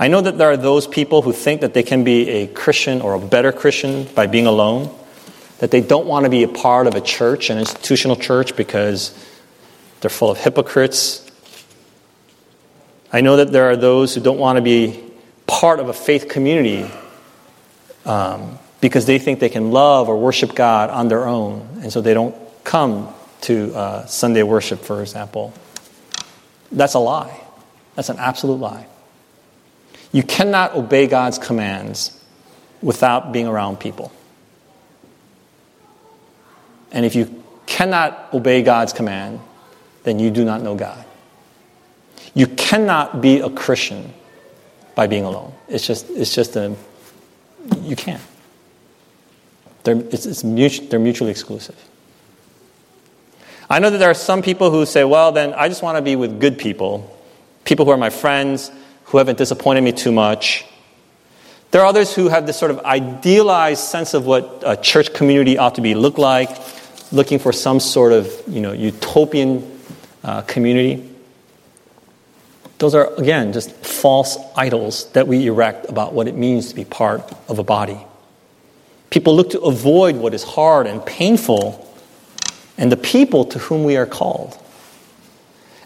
I 0.00 0.08
know 0.08 0.22
that 0.22 0.38
there 0.38 0.50
are 0.50 0.56
those 0.56 0.86
people 0.86 1.20
who 1.20 1.30
think 1.30 1.60
that 1.60 1.74
they 1.74 1.82
can 1.82 2.04
be 2.04 2.26
a 2.30 2.46
Christian 2.46 3.02
or 3.02 3.12
a 3.12 3.20
better 3.20 3.52
Christian 3.52 4.04
by 4.14 4.26
being 4.26 4.46
alone, 4.46 4.96
that 5.58 5.70
they 5.70 5.82
don't 5.82 6.06
want 6.06 6.24
to 6.24 6.30
be 6.30 6.42
a 6.42 6.48
part 6.48 6.86
of 6.86 6.94
a 6.94 7.02
church, 7.02 7.50
an 7.50 7.58
institutional 7.58 8.16
church, 8.16 8.56
because 8.56 9.12
they're 10.00 10.08
full 10.08 10.30
of 10.30 10.38
hypocrites. 10.38 11.30
I 13.12 13.20
know 13.20 13.36
that 13.36 13.52
there 13.52 13.68
are 13.68 13.76
those 13.76 14.14
who 14.14 14.22
don't 14.22 14.38
want 14.38 14.56
to 14.56 14.62
be 14.62 15.04
part 15.46 15.80
of 15.80 15.90
a 15.90 15.92
faith 15.92 16.30
community 16.30 16.90
um, 18.06 18.58
because 18.80 19.04
they 19.04 19.18
think 19.18 19.38
they 19.38 19.50
can 19.50 19.70
love 19.70 20.08
or 20.08 20.18
worship 20.18 20.54
God 20.54 20.88
on 20.88 21.08
their 21.08 21.26
own, 21.26 21.68
and 21.82 21.92
so 21.92 22.00
they 22.00 22.14
don't 22.14 22.34
come 22.64 23.12
to 23.42 23.74
uh, 23.74 24.06
Sunday 24.06 24.44
worship, 24.44 24.80
for 24.80 25.02
example. 25.02 25.52
That's 26.72 26.94
a 26.94 26.98
lie. 26.98 27.38
That's 27.96 28.08
an 28.08 28.18
absolute 28.18 28.60
lie. 28.60 28.86
You 30.12 30.22
cannot 30.22 30.74
obey 30.74 31.06
God's 31.06 31.38
commands 31.38 32.16
without 32.82 33.32
being 33.32 33.46
around 33.46 33.78
people. 33.78 34.12
And 36.90 37.06
if 37.06 37.14
you 37.14 37.44
cannot 37.66 38.32
obey 38.32 38.62
God's 38.62 38.92
command, 38.92 39.40
then 40.02 40.18
you 40.18 40.30
do 40.30 40.44
not 40.44 40.62
know 40.62 40.74
God. 40.74 41.04
You 42.34 42.46
cannot 42.46 43.20
be 43.20 43.40
a 43.40 43.50
Christian 43.50 44.12
by 44.94 45.06
being 45.06 45.24
alone. 45.24 45.52
It's 45.68 45.86
just, 45.86 46.10
it's 46.10 46.34
just 46.34 46.56
a, 46.56 46.74
you 47.82 47.96
can't. 47.96 48.22
They're, 49.84 49.96
it's, 49.96 50.26
it's 50.26 50.44
mutual, 50.44 50.88
they're 50.88 50.98
mutually 50.98 51.30
exclusive. 51.30 51.76
I 53.68 53.78
know 53.78 53.90
that 53.90 53.98
there 53.98 54.10
are 54.10 54.14
some 54.14 54.42
people 54.42 54.70
who 54.70 54.84
say, 54.84 55.04
well, 55.04 55.30
then 55.30 55.54
I 55.54 55.68
just 55.68 55.82
want 55.82 55.96
to 55.96 56.02
be 56.02 56.16
with 56.16 56.40
good 56.40 56.58
people, 56.58 57.16
people 57.64 57.84
who 57.84 57.92
are 57.92 57.96
my 57.96 58.10
friends, 58.10 58.70
who 59.10 59.18
haven't 59.18 59.38
disappointed 59.38 59.82
me 59.82 59.92
too 59.92 60.12
much. 60.12 60.64
There 61.72 61.82
are 61.82 61.86
others 61.86 62.14
who 62.14 62.28
have 62.28 62.46
this 62.46 62.56
sort 62.56 62.70
of 62.70 62.80
idealized 62.80 63.82
sense 63.82 64.14
of 64.14 64.24
what 64.24 64.62
a 64.64 64.76
church 64.76 65.12
community 65.12 65.58
ought 65.58 65.74
to 65.76 65.80
be 65.80 65.94
look 65.94 66.16
like, 66.16 66.50
looking 67.12 67.38
for 67.38 67.52
some 67.52 67.80
sort 67.80 68.12
of 68.12 68.32
you 68.48 68.60
know, 68.60 68.72
utopian 68.72 69.78
uh, 70.22 70.42
community. 70.42 71.08
Those 72.78 72.94
are, 72.94 73.12
again, 73.14 73.52
just 73.52 73.70
false 73.84 74.38
idols 74.56 75.10
that 75.12 75.26
we 75.26 75.46
erect 75.46 75.88
about 75.88 76.12
what 76.12 76.28
it 76.28 76.34
means 76.34 76.70
to 76.70 76.74
be 76.74 76.84
part 76.84 77.20
of 77.48 77.58
a 77.58 77.64
body. 77.64 77.98
People 79.10 79.34
look 79.34 79.50
to 79.50 79.60
avoid 79.60 80.16
what 80.16 80.34
is 80.34 80.44
hard 80.44 80.86
and 80.86 81.04
painful 81.04 81.86
and 82.78 82.90
the 82.90 82.96
people 82.96 83.44
to 83.46 83.58
whom 83.58 83.84
we 83.84 83.96
are 83.96 84.06
called. 84.06 84.56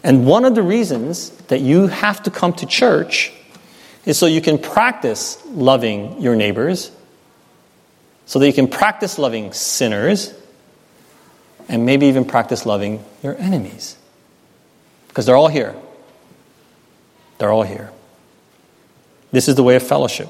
And 0.05 0.27
one 0.27 0.45
of 0.45 0.53
the 0.53 0.61
reasons 0.61 1.31
that 1.47 1.61
you 1.61 1.87
have 1.87 2.21
to 2.23 2.29
come 2.29 2.53
to 2.53 2.67
church 2.67 3.33
is 4.05 4.19
so 4.19 4.27
you 4.27 4.39
can 4.39 4.59
practice 4.59 5.43
loving 5.47 6.21
your 6.21 6.35
neighbors, 6.35 6.91
so 8.27 8.37
that 8.37 8.45
you 8.45 8.53
can 8.53 8.67
practice 8.67 9.17
loving 9.17 9.51
sinners, 9.51 10.31
and 11.67 11.87
maybe 11.87 12.05
even 12.05 12.23
practice 12.23 12.67
loving 12.67 13.03
your 13.23 13.35
enemies. 13.37 13.97
Because 15.07 15.25
they're 15.25 15.35
all 15.35 15.47
here. 15.47 15.75
They're 17.39 17.51
all 17.51 17.63
here. 17.63 17.89
This 19.31 19.47
is 19.47 19.55
the 19.55 19.63
way 19.63 19.75
of 19.75 19.81
fellowship. 19.81 20.29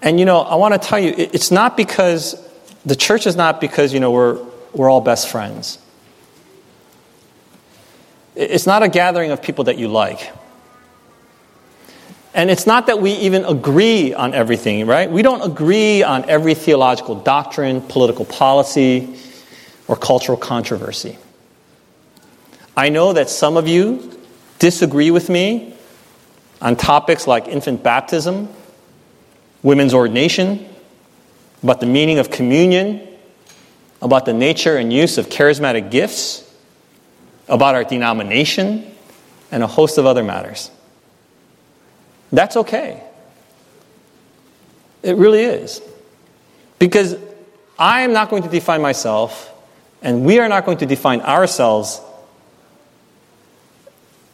And 0.00 0.18
you 0.18 0.24
know, 0.24 0.40
I 0.40 0.54
want 0.54 0.72
to 0.72 0.88
tell 0.88 0.98
you, 0.98 1.12
it's 1.14 1.50
not 1.50 1.76
because 1.76 2.42
the 2.86 2.96
church 2.96 3.26
is 3.26 3.36
not 3.36 3.60
because, 3.60 3.92
you 3.92 4.00
know, 4.00 4.12
we're, 4.12 4.42
we're 4.72 4.88
all 4.88 5.02
best 5.02 5.28
friends. 5.28 5.78
It's 8.36 8.66
not 8.66 8.82
a 8.82 8.88
gathering 8.88 9.30
of 9.30 9.42
people 9.42 9.64
that 9.64 9.78
you 9.78 9.88
like. 9.88 10.30
And 12.34 12.50
it's 12.50 12.66
not 12.66 12.88
that 12.88 13.00
we 13.00 13.12
even 13.12 13.46
agree 13.46 14.12
on 14.12 14.34
everything, 14.34 14.86
right? 14.86 15.10
We 15.10 15.22
don't 15.22 15.40
agree 15.40 16.02
on 16.02 16.28
every 16.28 16.54
theological 16.54 17.14
doctrine, 17.14 17.80
political 17.80 18.26
policy, 18.26 19.18
or 19.88 19.96
cultural 19.96 20.36
controversy. 20.36 21.16
I 22.76 22.90
know 22.90 23.14
that 23.14 23.30
some 23.30 23.56
of 23.56 23.66
you 23.66 24.20
disagree 24.58 25.10
with 25.10 25.30
me 25.30 25.74
on 26.60 26.76
topics 26.76 27.26
like 27.26 27.48
infant 27.48 27.82
baptism, 27.82 28.50
women's 29.62 29.94
ordination, 29.94 30.68
about 31.62 31.80
the 31.80 31.86
meaning 31.86 32.18
of 32.18 32.30
communion, 32.30 33.08
about 34.02 34.26
the 34.26 34.34
nature 34.34 34.76
and 34.76 34.92
use 34.92 35.16
of 35.16 35.30
charismatic 35.30 35.90
gifts, 35.90 36.45
about 37.48 37.74
our 37.74 37.84
denomination, 37.84 38.90
and 39.50 39.62
a 39.62 39.66
host 39.66 39.98
of 39.98 40.06
other 40.06 40.24
matters. 40.24 40.70
That's 42.32 42.56
okay. 42.56 43.02
It 45.02 45.16
really 45.16 45.42
is. 45.42 45.80
Because 46.78 47.16
I 47.78 48.00
am 48.00 48.12
not 48.12 48.28
going 48.28 48.42
to 48.42 48.48
define 48.48 48.82
myself, 48.82 49.52
and 50.02 50.24
we 50.24 50.40
are 50.40 50.48
not 50.48 50.64
going 50.64 50.78
to 50.78 50.86
define 50.86 51.20
ourselves 51.20 52.00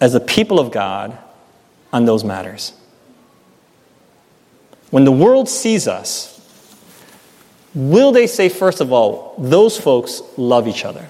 as 0.01 0.15
a 0.15 0.21
people 0.21 0.59
of 0.59 0.71
God 0.71 1.17
on 1.93 2.07
those 2.07 2.25
matters. 2.25 2.73
When 4.91 5.05
the 5.05 5.13
world 5.13 5.49
sees 5.49 5.87
us, 5.87 6.29
will 7.75 8.13
they 8.13 8.27
say, 8.27 8.49
first 8.49 8.81
of 8.81 8.93
all, 8.93 9.35
those 9.39 9.79
folks 9.79 10.23
love 10.37 10.67
each 10.67 10.85
other? 10.85 11.09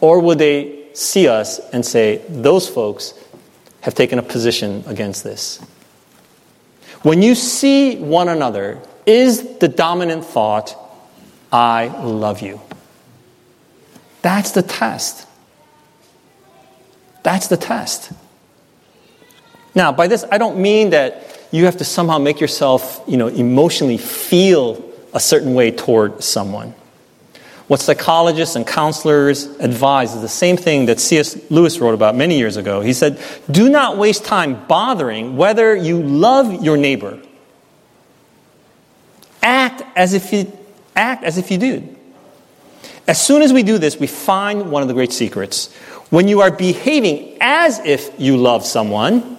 Or 0.00 0.20
would 0.20 0.38
they 0.38 0.88
see 0.94 1.28
us 1.28 1.58
and 1.72 1.84
say, 1.84 2.22
those 2.28 2.68
folks 2.68 3.14
have 3.82 3.94
taken 3.94 4.18
a 4.18 4.22
position 4.22 4.84
against 4.86 5.24
this? 5.24 5.60
When 7.02 7.22
you 7.22 7.34
see 7.34 7.96
one 7.96 8.28
another, 8.28 8.80
is 9.06 9.58
the 9.58 9.68
dominant 9.68 10.24
thought, 10.24 10.76
I 11.52 11.88
love 11.88 12.42
you? 12.42 12.60
That's 14.22 14.52
the 14.52 14.62
test. 14.62 15.26
That's 17.22 17.48
the 17.48 17.56
test. 17.56 18.12
Now, 19.74 19.92
by 19.92 20.06
this, 20.08 20.24
I 20.30 20.38
don't 20.38 20.58
mean 20.58 20.90
that 20.90 21.40
you 21.50 21.64
have 21.64 21.78
to 21.78 21.84
somehow 21.84 22.18
make 22.18 22.40
yourself, 22.40 23.02
you 23.06 23.16
know, 23.16 23.28
emotionally 23.28 23.98
feel 23.98 24.84
a 25.12 25.20
certain 25.20 25.54
way 25.54 25.70
toward 25.70 26.22
someone. 26.22 26.74
What 27.70 27.78
psychologists 27.78 28.56
and 28.56 28.66
counselors 28.66 29.44
advise 29.44 30.12
is 30.12 30.22
the 30.22 30.28
same 30.28 30.56
thing 30.56 30.86
that 30.86 30.98
C.S. 30.98 31.38
Lewis 31.52 31.78
wrote 31.78 31.94
about 31.94 32.16
many 32.16 32.36
years 32.36 32.56
ago. 32.56 32.80
He 32.80 32.92
said, 32.92 33.22
Do 33.48 33.68
not 33.68 33.96
waste 33.96 34.24
time 34.24 34.66
bothering 34.66 35.36
whether 35.36 35.76
you 35.76 36.02
love 36.02 36.64
your 36.64 36.76
neighbor. 36.76 37.22
Act 39.40 39.84
as 39.94 40.14
if 40.14 40.32
you 40.32 40.50
act 40.96 41.22
as 41.22 41.38
if 41.38 41.52
you 41.52 41.58
do. 41.58 41.96
As 43.06 43.24
soon 43.24 43.40
as 43.40 43.52
we 43.52 43.62
do 43.62 43.78
this, 43.78 44.00
we 44.00 44.08
find 44.08 44.72
one 44.72 44.82
of 44.82 44.88
the 44.88 44.94
great 44.94 45.12
secrets. 45.12 45.72
When 46.10 46.26
you 46.26 46.40
are 46.40 46.50
behaving 46.50 47.38
as 47.40 47.78
if 47.78 48.10
you 48.18 48.36
love 48.36 48.66
someone, 48.66 49.38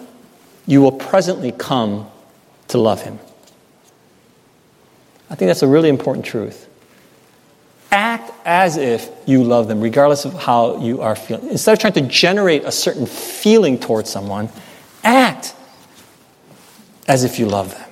you 0.66 0.82
will 0.82 0.94
presently 0.94 1.52
come 1.52 2.10
to 2.70 2.78
love 2.78 3.02
him. 3.02 3.20
I 5.30 5.36
think 5.36 5.50
that's 5.50 5.64
a 5.64 5.68
really 5.68 5.90
important 5.90 6.26
truth. 6.26 6.70
Act 7.92 8.32
as 8.46 8.78
if 8.78 9.10
you 9.26 9.44
love 9.44 9.68
them, 9.68 9.82
regardless 9.82 10.24
of 10.24 10.34
how 10.34 10.82
you 10.82 11.02
are 11.02 11.16
feeling. 11.16 11.50
Instead 11.50 11.74
of 11.74 11.80
trying 11.80 11.94
to 11.94 12.02
generate 12.02 12.64
a 12.64 12.72
certain 12.72 13.06
feeling 13.06 13.78
towards 13.78 14.10
someone, 14.10 14.50
act 15.04 15.54
as 17.08 17.24
if 17.24 17.38
you 17.38 17.46
love 17.46 17.72
them. 17.72 17.90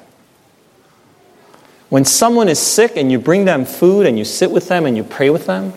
When 1.89 2.05
someone 2.05 2.47
is 2.47 2.59
sick 2.59 2.93
and 2.95 3.12
you 3.12 3.19
bring 3.19 3.45
them 3.45 3.65
food 3.65 4.05
and 4.05 4.17
you 4.17 4.23
sit 4.23 4.51
with 4.51 4.67
them 4.69 4.85
and 4.85 4.95
you 4.95 5.03
pray 5.03 5.29
with 5.29 5.47
them, 5.47 5.73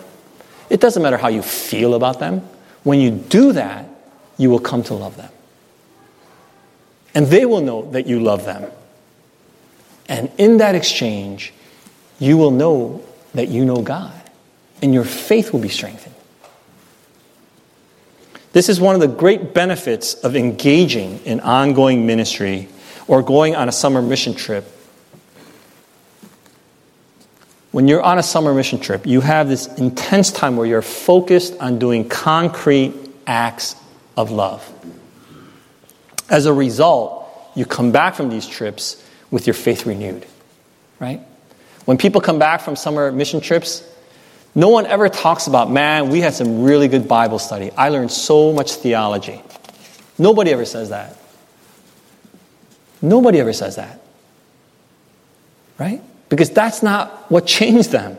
it 0.69 0.79
doesn't 0.79 1.01
matter 1.01 1.17
how 1.17 1.27
you 1.27 1.41
feel 1.41 1.95
about 1.95 2.19
them. 2.19 2.47
When 2.83 2.99
you 2.99 3.11
do 3.11 3.51
that, 3.53 3.85
you 4.37 4.49
will 4.49 4.59
come 4.59 4.83
to 4.83 4.93
love 4.93 5.17
them. 5.17 5.31
And 7.15 7.27
they 7.27 7.45
will 7.45 7.61
know 7.61 7.91
that 7.91 8.07
you 8.07 8.19
love 8.19 8.45
them. 8.45 8.71
And 10.07 10.31
in 10.37 10.57
that 10.57 10.75
exchange, 10.75 11.53
you 12.19 12.37
will 12.37 12.51
know 12.51 13.03
that 13.33 13.49
you 13.49 13.65
know 13.65 13.81
God, 13.81 14.13
and 14.81 14.93
your 14.93 15.03
faith 15.03 15.53
will 15.53 15.59
be 15.59 15.69
strengthened. 15.69 16.13
This 18.53 18.69
is 18.69 18.79
one 18.79 18.93
of 18.93 19.01
the 19.01 19.07
great 19.07 19.53
benefits 19.53 20.13
of 20.13 20.35
engaging 20.35 21.19
in 21.25 21.39
ongoing 21.39 22.05
ministry 22.05 22.69
or 23.07 23.23
going 23.23 23.55
on 23.55 23.67
a 23.67 23.71
summer 23.71 24.01
mission 24.01 24.35
trip. 24.35 24.65
When 27.71 27.87
you're 27.87 28.03
on 28.03 28.19
a 28.19 28.23
summer 28.23 28.53
mission 28.53 28.79
trip, 28.79 29.07
you 29.07 29.21
have 29.21 29.49
this 29.49 29.65
intense 29.79 30.31
time 30.31 30.55
where 30.55 30.67
you're 30.67 30.83
focused 30.83 31.57
on 31.59 31.79
doing 31.79 32.07
concrete 32.07 32.93
acts 33.25 33.75
of 34.15 34.29
love. 34.29 34.71
As 36.29 36.45
a 36.45 36.53
result, 36.53 37.27
you 37.55 37.65
come 37.65 37.91
back 37.91 38.13
from 38.13 38.29
these 38.29 38.47
trips 38.47 39.03
with 39.31 39.47
your 39.47 39.55
faith 39.55 39.87
renewed, 39.87 40.27
right? 40.99 41.21
When 41.85 41.97
people 41.97 42.21
come 42.21 42.39
back 42.39 42.61
from 42.61 42.75
summer 42.75 43.11
mission 43.11 43.41
trips, 43.41 43.83
no 44.55 44.69
one 44.69 44.85
ever 44.85 45.09
talks 45.09 45.47
about, 45.47 45.71
man, 45.71 46.09
we 46.09 46.21
had 46.21 46.33
some 46.33 46.63
really 46.63 46.87
good 46.87 47.07
Bible 47.07 47.39
study. 47.39 47.71
I 47.71 47.89
learned 47.89 48.11
so 48.11 48.53
much 48.53 48.73
theology. 48.73 49.41
Nobody 50.17 50.51
ever 50.51 50.65
says 50.65 50.89
that. 50.89 51.17
Nobody 53.01 53.39
ever 53.39 53.51
says 53.51 53.75
that. 53.77 53.99
Right? 55.79 56.01
Because 56.29 56.51
that's 56.51 56.83
not 56.83 57.29
what 57.31 57.47
changed 57.47 57.91
them. 57.91 58.17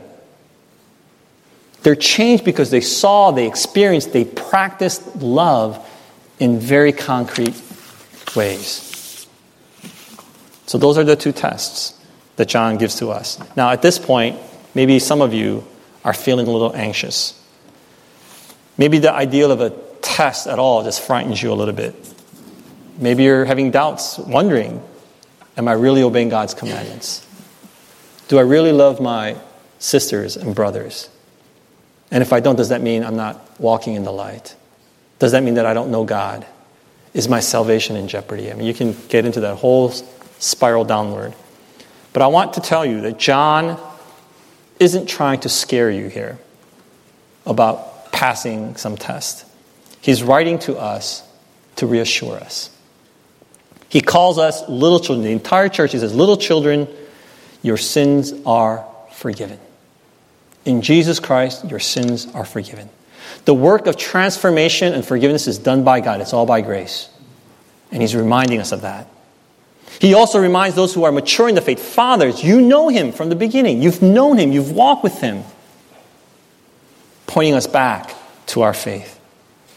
They're 1.82 1.94
changed 1.94 2.44
because 2.44 2.70
they 2.70 2.80
saw, 2.80 3.30
they 3.30 3.46
experienced, 3.46 4.12
they 4.12 4.24
practiced 4.24 5.16
love 5.16 5.88
in 6.38 6.58
very 6.58 6.92
concrete 6.92 7.60
ways. 8.34 9.26
So, 10.66 10.78
those 10.78 10.98
are 10.98 11.04
the 11.04 11.14
two 11.14 11.32
tests 11.32 11.93
that 12.36 12.48
John 12.48 12.78
gives 12.78 12.96
to 12.96 13.10
us. 13.10 13.38
Now, 13.56 13.70
at 13.70 13.82
this 13.82 13.98
point, 13.98 14.38
maybe 14.74 14.98
some 14.98 15.20
of 15.20 15.32
you 15.32 15.64
are 16.04 16.12
feeling 16.12 16.46
a 16.46 16.50
little 16.50 16.74
anxious. 16.74 17.40
Maybe 18.76 18.98
the 18.98 19.12
ideal 19.12 19.52
of 19.52 19.60
a 19.60 19.70
test 20.02 20.46
at 20.46 20.58
all 20.58 20.82
just 20.82 21.00
frightens 21.00 21.42
you 21.42 21.52
a 21.52 21.54
little 21.54 21.74
bit. 21.74 21.94
Maybe 22.98 23.24
you're 23.24 23.44
having 23.44 23.70
doubts, 23.70 24.18
wondering, 24.18 24.82
am 25.56 25.68
I 25.68 25.72
really 25.72 26.02
obeying 26.02 26.28
God's 26.28 26.54
commandments? 26.54 27.26
Do 28.28 28.38
I 28.38 28.42
really 28.42 28.72
love 28.72 29.00
my 29.00 29.36
sisters 29.78 30.36
and 30.36 30.54
brothers? 30.54 31.08
And 32.10 32.22
if 32.22 32.32
I 32.32 32.40
don't, 32.40 32.56
does 32.56 32.68
that 32.68 32.80
mean 32.80 33.04
I'm 33.04 33.16
not 33.16 33.60
walking 33.60 33.94
in 33.94 34.04
the 34.04 34.12
light? 34.12 34.54
Does 35.18 35.32
that 35.32 35.42
mean 35.42 35.54
that 35.54 35.66
I 35.66 35.74
don't 35.74 35.90
know 35.90 36.04
God? 36.04 36.46
Is 37.12 37.28
my 37.28 37.40
salvation 37.40 37.96
in 37.96 38.08
jeopardy? 38.08 38.50
I 38.50 38.54
mean, 38.54 38.66
you 38.66 38.74
can 38.74 38.96
get 39.08 39.24
into 39.24 39.40
that 39.40 39.56
whole 39.56 39.90
spiral 40.38 40.84
downward. 40.84 41.34
But 42.14 42.22
I 42.22 42.28
want 42.28 42.54
to 42.54 42.60
tell 42.60 42.86
you 42.86 43.02
that 43.02 43.18
John 43.18 43.78
isn't 44.80 45.06
trying 45.08 45.40
to 45.40 45.48
scare 45.48 45.90
you 45.90 46.08
here 46.08 46.38
about 47.44 48.12
passing 48.12 48.76
some 48.76 48.96
test. 48.96 49.44
He's 50.00 50.22
writing 50.22 50.60
to 50.60 50.78
us 50.78 51.28
to 51.76 51.86
reassure 51.86 52.36
us. 52.36 52.70
He 53.88 54.00
calls 54.00 54.38
us 54.38 54.66
little 54.68 55.00
children. 55.00 55.24
The 55.24 55.32
entire 55.32 55.68
church, 55.68 55.92
he 55.92 55.98
says, 55.98 56.14
Little 56.14 56.36
children, 56.36 56.88
your 57.62 57.76
sins 57.76 58.32
are 58.46 58.86
forgiven. 59.12 59.58
In 60.64 60.82
Jesus 60.82 61.18
Christ, 61.18 61.64
your 61.68 61.80
sins 61.80 62.26
are 62.32 62.44
forgiven. 62.44 62.88
The 63.44 63.54
work 63.54 63.88
of 63.88 63.96
transformation 63.96 64.94
and 64.94 65.04
forgiveness 65.04 65.48
is 65.48 65.58
done 65.58 65.82
by 65.82 66.00
God, 66.00 66.20
it's 66.20 66.32
all 66.32 66.46
by 66.46 66.60
grace. 66.60 67.08
And 67.90 68.02
he's 68.02 68.14
reminding 68.14 68.60
us 68.60 68.70
of 68.70 68.82
that. 68.82 69.08
He 70.00 70.14
also 70.14 70.38
reminds 70.38 70.76
those 70.76 70.92
who 70.92 71.04
are 71.04 71.12
mature 71.12 71.48
in 71.48 71.54
the 71.54 71.60
faith 71.60 71.80
Fathers, 71.80 72.42
you 72.42 72.60
know 72.60 72.88
him 72.88 73.12
from 73.12 73.28
the 73.28 73.36
beginning. 73.36 73.82
You've 73.82 74.02
known 74.02 74.38
him, 74.38 74.52
you've 74.52 74.72
walked 74.72 75.04
with 75.04 75.20
him, 75.20 75.44
pointing 77.26 77.54
us 77.54 77.66
back 77.66 78.14
to 78.46 78.62
our 78.62 78.74
faith. 78.74 79.20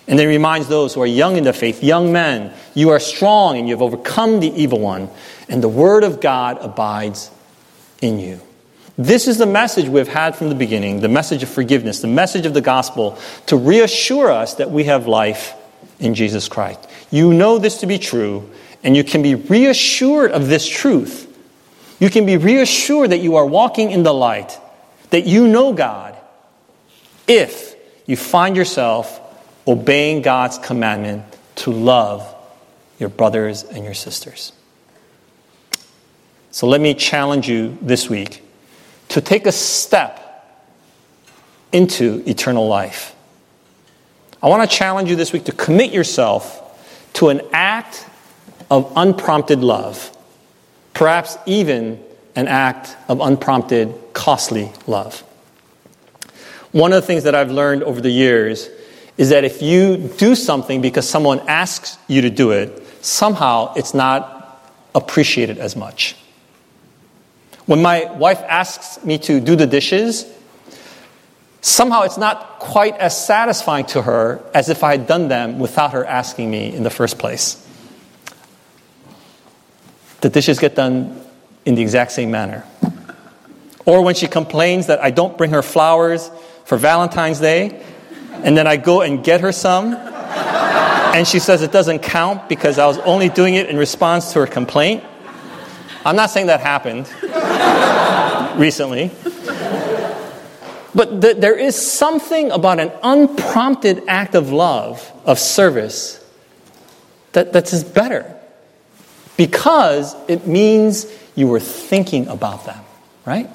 And 0.07 0.17
then 0.17 0.29
he 0.29 0.35
reminds 0.35 0.67
those 0.67 0.93
who 0.93 1.01
are 1.01 1.07
young 1.07 1.35
in 1.35 1.43
the 1.43 1.53
faith, 1.53 1.83
young 1.83 2.13
men, 2.13 2.53
you 2.73 2.89
are 2.91 2.99
strong 2.99 3.57
and 3.57 3.67
you 3.67 3.73
have 3.73 3.81
overcome 3.81 4.39
the 4.39 4.49
evil 4.49 4.79
one, 4.79 5.09
and 5.49 5.61
the 5.61 5.67
word 5.67 6.03
of 6.03 6.21
God 6.21 6.57
abides 6.61 7.29
in 8.01 8.19
you. 8.19 8.39
This 8.97 9.27
is 9.27 9.37
the 9.37 9.45
message 9.45 9.87
we've 9.87 10.07
had 10.07 10.35
from 10.35 10.49
the 10.49 10.55
beginning 10.55 11.01
the 11.01 11.09
message 11.09 11.43
of 11.43 11.49
forgiveness, 11.49 11.99
the 11.99 12.07
message 12.07 12.45
of 12.45 12.53
the 12.53 12.61
gospel 12.61 13.17
to 13.45 13.55
reassure 13.55 14.31
us 14.31 14.55
that 14.55 14.71
we 14.71 14.85
have 14.85 15.07
life 15.07 15.53
in 15.99 16.15
Jesus 16.15 16.47
Christ. 16.47 16.79
You 17.11 17.33
know 17.33 17.59
this 17.59 17.81
to 17.81 17.85
be 17.85 17.99
true, 17.99 18.49
and 18.83 18.95
you 18.95 19.03
can 19.03 19.21
be 19.21 19.35
reassured 19.35 20.31
of 20.31 20.47
this 20.47 20.67
truth. 20.67 21.25
You 21.99 22.09
can 22.09 22.25
be 22.25 22.37
reassured 22.37 23.11
that 23.11 23.19
you 23.19 23.35
are 23.35 23.45
walking 23.45 23.91
in 23.91 24.03
the 24.03 24.13
light, 24.13 24.59
that 25.09 25.25
you 25.25 25.47
know 25.47 25.73
God, 25.73 26.15
if 27.27 27.75
you 28.05 28.15
find 28.15 28.55
yourself 28.55 29.19
obeying 29.67 30.21
God's 30.21 30.57
commandment 30.57 31.23
to 31.55 31.71
love 31.71 32.35
your 32.99 33.09
brothers 33.09 33.63
and 33.63 33.83
your 33.83 33.93
sisters. 33.93 34.53
So 36.51 36.67
let 36.67 36.81
me 36.81 36.93
challenge 36.93 37.47
you 37.47 37.77
this 37.81 38.09
week 38.09 38.43
to 39.09 39.21
take 39.21 39.45
a 39.45 39.51
step 39.51 40.23
into 41.71 42.23
eternal 42.25 42.67
life. 42.67 43.15
I 44.41 44.47
want 44.47 44.69
to 44.69 44.75
challenge 44.75 45.09
you 45.09 45.15
this 45.15 45.33
week 45.33 45.45
to 45.45 45.51
commit 45.51 45.91
yourself 45.91 46.63
to 47.13 47.29
an 47.29 47.41
act 47.51 48.05
of 48.69 48.91
unprompted 48.95 49.59
love, 49.59 50.15
perhaps 50.93 51.37
even 51.45 52.03
an 52.35 52.47
act 52.47 52.95
of 53.07 53.19
unprompted, 53.19 53.93
costly 54.13 54.71
love. 54.85 55.21
One 56.71 56.93
of 56.93 57.01
the 57.01 57.07
things 57.07 57.23
that 57.23 57.33
I've 57.33 57.51
learned 57.51 57.83
over 57.83 58.01
the 58.01 58.09
years 58.09 58.69
is 59.17 59.29
that 59.29 59.43
if 59.43 59.61
you 59.61 59.97
do 60.17 60.35
something 60.35 60.81
because 60.81 61.09
someone 61.09 61.39
asks 61.47 61.97
you 62.07 62.21
to 62.21 62.29
do 62.29 62.51
it, 62.51 62.83
somehow 63.03 63.73
it's 63.75 63.93
not 63.93 64.63
appreciated 64.93 65.57
as 65.57 65.75
much. 65.75 66.15
When 67.65 67.81
my 67.81 68.05
wife 68.13 68.41
asks 68.47 69.03
me 69.03 69.17
to 69.19 69.39
do 69.39 69.55
the 69.55 69.67
dishes, 69.67 70.25
somehow 71.61 72.03
it's 72.03 72.17
not 72.17 72.59
quite 72.59 72.95
as 72.97 73.25
satisfying 73.25 73.85
to 73.87 74.01
her 74.03 74.43
as 74.53 74.69
if 74.69 74.83
I 74.83 74.91
had 74.91 75.07
done 75.07 75.27
them 75.27 75.59
without 75.59 75.91
her 75.91 76.05
asking 76.05 76.49
me 76.49 76.73
in 76.73 76.83
the 76.83 76.89
first 76.89 77.17
place. 77.17 77.66
The 80.21 80.29
dishes 80.29 80.59
get 80.59 80.75
done 80.75 81.21
in 81.65 81.75
the 81.75 81.81
exact 81.81 82.11
same 82.11 82.31
manner. 82.31 82.65
Or 83.85 84.01
when 84.03 84.15
she 84.15 84.27
complains 84.27 84.87
that 84.87 84.99
I 84.99 85.11
don't 85.11 85.37
bring 85.37 85.51
her 85.51 85.61
flowers 85.61 86.29
for 86.65 86.77
Valentine's 86.77 87.39
Day, 87.39 87.83
and 88.31 88.57
then 88.57 88.67
I 88.67 88.77
go 88.77 89.01
and 89.01 89.23
get 89.23 89.41
her 89.41 89.51
some, 89.51 89.93
and 89.95 91.27
she 91.27 91.39
says 91.39 91.61
it 91.61 91.71
doesn't 91.71 91.99
count 91.99 92.49
because 92.49 92.77
I 92.77 92.85
was 92.85 92.97
only 92.99 93.29
doing 93.29 93.55
it 93.55 93.69
in 93.69 93.77
response 93.77 94.33
to 94.33 94.39
her 94.39 94.47
complaint. 94.47 95.03
I'm 96.05 96.15
not 96.15 96.29
saying 96.29 96.47
that 96.47 96.59
happened 96.59 97.07
recently. 98.59 99.11
But 100.93 101.21
th- 101.21 101.37
there 101.37 101.57
is 101.57 101.75
something 101.75 102.51
about 102.51 102.79
an 102.79 102.91
unprompted 103.03 104.03
act 104.07 104.35
of 104.35 104.51
love, 104.51 105.11
of 105.25 105.37
service, 105.39 106.23
that, 107.33 107.53
that's 107.53 107.83
better. 107.83 108.36
Because 109.37 110.15
it 110.27 110.47
means 110.47 111.05
you 111.35 111.47
were 111.47 111.59
thinking 111.59 112.27
about 112.27 112.65
them, 112.65 112.83
right? 113.25 113.49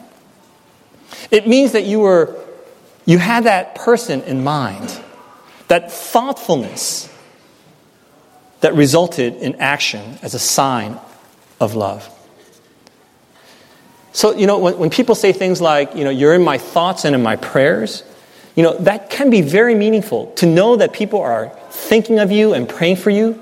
It 1.30 1.46
means 1.46 1.72
that 1.72 1.84
you 1.84 2.00
were 2.00 2.38
you 3.04 3.18
had 3.18 3.44
that 3.44 3.74
person 3.74 4.22
in 4.22 4.44
mind, 4.44 5.00
that 5.68 5.90
thoughtfulness 5.90 7.12
that 8.60 8.74
resulted 8.74 9.34
in 9.36 9.56
action 9.56 10.18
as 10.22 10.34
a 10.34 10.38
sign 10.38 10.98
of 11.60 11.74
love. 11.74 12.08
So, 14.12 14.36
you 14.36 14.46
know, 14.46 14.58
when, 14.58 14.78
when 14.78 14.90
people 14.90 15.14
say 15.14 15.32
things 15.32 15.60
like, 15.60 15.96
you 15.96 16.04
know, 16.04 16.10
you're 16.10 16.34
in 16.34 16.44
my 16.44 16.58
thoughts 16.58 17.04
and 17.04 17.14
in 17.14 17.22
my 17.22 17.36
prayers, 17.36 18.04
you 18.54 18.62
know, 18.62 18.76
that 18.78 19.10
can 19.10 19.30
be 19.30 19.40
very 19.40 19.74
meaningful. 19.74 20.30
To 20.34 20.46
know 20.46 20.76
that 20.76 20.92
people 20.92 21.20
are 21.20 21.48
thinking 21.70 22.18
of 22.18 22.30
you 22.30 22.52
and 22.52 22.68
praying 22.68 22.96
for 22.96 23.10
you, 23.10 23.41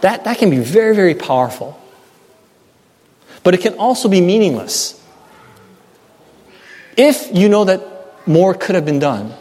that, 0.00 0.24
that 0.24 0.38
can 0.38 0.50
be 0.50 0.58
very, 0.58 0.94
very 0.94 1.14
powerful. 1.14 1.80
But 3.42 3.54
it 3.54 3.60
can 3.60 3.74
also 3.74 4.08
be 4.08 4.20
meaningless. 4.20 4.96
If 6.96 7.34
you 7.34 7.48
know 7.48 7.64
that 7.64 8.26
more 8.26 8.54
could 8.54 8.74
have 8.74 8.84
been 8.84 8.98
done, 8.98 9.32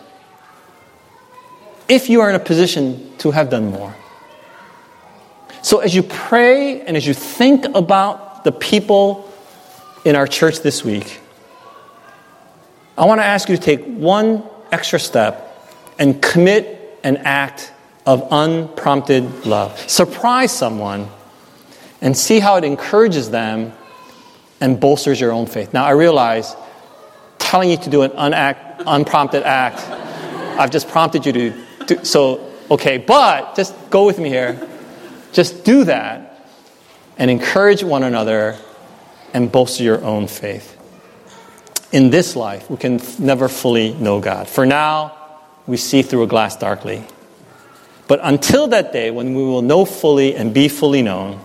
if 1.87 2.09
you 2.09 2.21
are 2.21 2.29
in 2.29 2.35
a 2.35 2.39
position 2.39 3.11
to 3.17 3.31
have 3.31 3.49
done 3.49 3.71
more. 3.71 3.95
So, 5.61 5.79
as 5.79 5.93
you 5.93 6.03
pray 6.03 6.81
and 6.81 6.95
as 6.95 7.05
you 7.05 7.13
think 7.13 7.65
about 7.75 8.43
the 8.43 8.51
people 8.51 9.29
in 10.05 10.15
our 10.15 10.27
church 10.27 10.61
this 10.61 10.85
week, 10.85 11.19
I 12.97 13.05
want 13.05 13.19
to 13.19 13.25
ask 13.25 13.49
you 13.49 13.57
to 13.57 13.61
take 13.61 13.83
one 13.83 14.43
extra 14.71 14.99
step 14.99 15.45
and 15.97 16.21
commit 16.21 16.99
and 17.03 17.17
act 17.19 17.73
of 18.05 18.27
unprompted 18.31 19.45
love. 19.45 19.77
Surprise 19.89 20.51
someone 20.51 21.07
and 22.01 22.17
see 22.17 22.39
how 22.39 22.55
it 22.55 22.63
encourages 22.63 23.29
them 23.29 23.73
and 24.61 24.79
bolsters 24.79 25.19
your 25.19 25.31
own 25.31 25.45
faith. 25.45 25.73
Now, 25.73 25.85
I 25.85 25.91
realize 25.91 26.55
telling 27.37 27.69
you 27.69 27.77
to 27.77 27.89
do 27.89 28.01
an 28.03 28.11
unact, 28.11 28.83
unprompted 28.85 29.43
act, 29.43 29.79
I've 30.59 30.71
just 30.71 30.87
prompted 30.89 31.25
you 31.25 31.33
to 31.33 31.53
do 31.85 32.05
so, 32.05 32.53
okay, 32.69 32.97
but 32.97 33.55
just 33.55 33.73
go 33.89 34.05
with 34.05 34.19
me 34.19 34.29
here. 34.29 34.67
Just 35.31 35.63
do 35.63 35.83
that 35.85 36.45
and 37.17 37.29
encourage 37.29 37.83
one 37.83 38.03
another 38.03 38.57
and 39.33 39.51
bolster 39.51 39.83
your 39.83 40.03
own 40.03 40.27
faith. 40.27 40.75
In 41.91 42.09
this 42.09 42.35
life, 42.35 42.69
we 42.69 42.77
can 42.77 42.99
never 43.17 43.47
fully 43.47 43.93
know 43.93 44.19
God. 44.19 44.47
For 44.47 44.65
now, 44.65 45.15
we 45.65 45.77
see 45.77 46.01
through 46.01 46.23
a 46.23 46.27
glass 46.27 46.55
darkly. 46.55 47.03
But 48.09 48.21
until 48.23 48.69
that 48.69 48.91
day 48.91 49.11
when 49.11 49.35
we 49.35 49.43
will 49.43 49.61
know 49.61 49.85
fully 49.85 50.35
and 50.35 50.51
be 50.51 50.67
fully 50.67 51.03
known, 51.03 51.39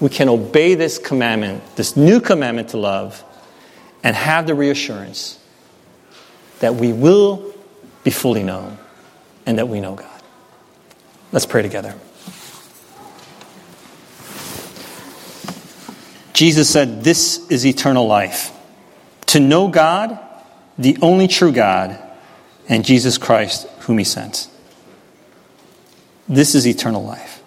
we 0.00 0.08
can 0.08 0.30
obey 0.30 0.74
this 0.74 0.98
commandment, 0.98 1.62
this 1.76 1.98
new 1.98 2.18
commandment 2.18 2.70
to 2.70 2.78
love, 2.78 3.22
and 4.02 4.16
have 4.16 4.46
the 4.46 4.54
reassurance 4.54 5.38
that 6.60 6.76
we 6.76 6.94
will 6.94 7.52
be 8.04 8.10
fully 8.10 8.42
known 8.42 8.78
and 9.44 9.58
that 9.58 9.68
we 9.68 9.80
know 9.80 9.96
God. 9.96 10.22
Let's 11.30 11.44
pray 11.44 11.60
together. 11.60 11.94
Jesus 16.32 16.70
said, 16.70 17.04
This 17.04 17.46
is 17.50 17.66
eternal 17.66 18.06
life 18.06 18.50
to 19.26 19.40
know 19.40 19.68
God, 19.68 20.18
the 20.78 20.96
only 21.02 21.28
true 21.28 21.52
God, 21.52 21.98
and 22.66 22.82
Jesus 22.82 23.18
Christ, 23.18 23.68
whom 23.80 23.98
He 23.98 24.04
sent. 24.04 24.48
This 26.28 26.54
is 26.54 26.66
eternal 26.66 27.04
life. 27.04 27.42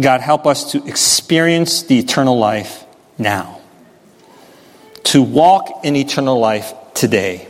God, 0.00 0.20
help 0.20 0.46
us 0.46 0.72
to 0.72 0.84
experience 0.86 1.84
the 1.84 1.98
eternal 1.98 2.38
life 2.38 2.84
now, 3.18 3.60
to 5.04 5.22
walk 5.22 5.84
in 5.84 5.94
eternal 5.96 6.38
life 6.38 6.72
today, 6.94 7.46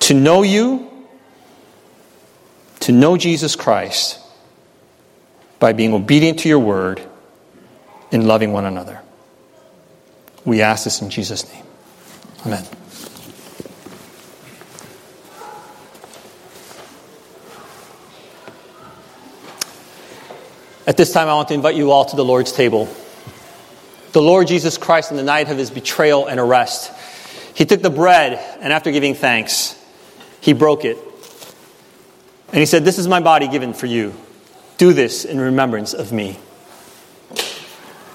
to 0.00 0.14
know 0.14 0.42
you, 0.42 0.90
to 2.80 2.92
know 2.92 3.16
Jesus 3.16 3.56
Christ 3.56 4.18
by 5.58 5.72
being 5.72 5.94
obedient 5.94 6.40
to 6.40 6.48
your 6.48 6.58
word 6.58 7.00
and 8.10 8.26
loving 8.26 8.52
one 8.52 8.64
another. 8.64 9.00
We 10.44 10.60
ask 10.60 10.84
this 10.84 11.00
in 11.00 11.08
Jesus' 11.08 11.50
name. 11.50 11.64
Amen. 12.44 12.66
At 20.92 20.98
this 20.98 21.10
time, 21.10 21.26
I 21.26 21.32
want 21.32 21.48
to 21.48 21.54
invite 21.54 21.74
you 21.74 21.90
all 21.90 22.04
to 22.04 22.16
the 22.16 22.22
Lord's 22.22 22.52
table. 22.52 22.86
The 24.12 24.20
Lord 24.20 24.46
Jesus 24.46 24.76
Christ, 24.76 25.10
on 25.10 25.16
the 25.16 25.22
night 25.22 25.48
of 25.48 25.56
his 25.56 25.70
betrayal 25.70 26.26
and 26.26 26.38
arrest, 26.38 26.92
he 27.54 27.64
took 27.64 27.80
the 27.80 27.88
bread, 27.88 28.34
and 28.60 28.74
after 28.74 28.92
giving 28.92 29.14
thanks, 29.14 29.74
he 30.42 30.52
broke 30.52 30.84
it. 30.84 30.98
And 32.48 32.58
he 32.58 32.66
said, 32.66 32.84
This 32.84 32.98
is 32.98 33.08
my 33.08 33.20
body 33.20 33.48
given 33.48 33.72
for 33.72 33.86
you. 33.86 34.12
Do 34.76 34.92
this 34.92 35.24
in 35.24 35.40
remembrance 35.40 35.94
of 35.94 36.12
me. 36.12 36.38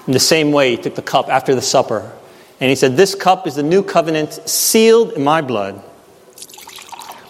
In 0.06 0.12
the 0.12 0.20
same 0.20 0.52
way, 0.52 0.76
he 0.76 0.76
took 0.76 0.94
the 0.94 1.02
cup 1.02 1.28
after 1.28 1.56
the 1.56 1.62
supper, 1.62 2.12
and 2.60 2.70
he 2.70 2.76
said, 2.76 2.96
This 2.96 3.16
cup 3.16 3.48
is 3.48 3.56
the 3.56 3.64
new 3.64 3.82
covenant 3.82 4.34
sealed 4.48 5.14
in 5.14 5.24
my 5.24 5.40
blood. 5.40 5.74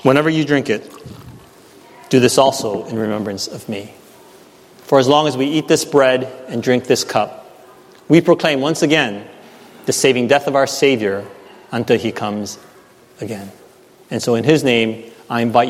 Whenever 0.02 0.28
you 0.28 0.44
drink 0.44 0.68
it, 0.68 0.92
do 2.10 2.20
this 2.20 2.36
also 2.36 2.84
in 2.84 2.98
remembrance 2.98 3.46
of 3.46 3.66
me. 3.66 3.94
For 4.88 4.98
as 4.98 5.06
long 5.06 5.28
as 5.28 5.36
we 5.36 5.44
eat 5.44 5.68
this 5.68 5.84
bread 5.84 6.24
and 6.48 6.62
drink 6.62 6.86
this 6.86 7.04
cup, 7.04 7.44
we 8.08 8.22
proclaim 8.22 8.62
once 8.62 8.80
again 8.80 9.28
the 9.84 9.92
saving 9.92 10.28
death 10.28 10.46
of 10.46 10.56
our 10.56 10.66
Savior 10.66 11.26
until 11.70 11.98
he 11.98 12.10
comes 12.10 12.58
again. 13.20 13.52
And 14.10 14.22
so, 14.22 14.34
in 14.34 14.44
his 14.44 14.64
name, 14.64 15.12
I 15.28 15.42
invite 15.42 15.64
you. 15.64 15.66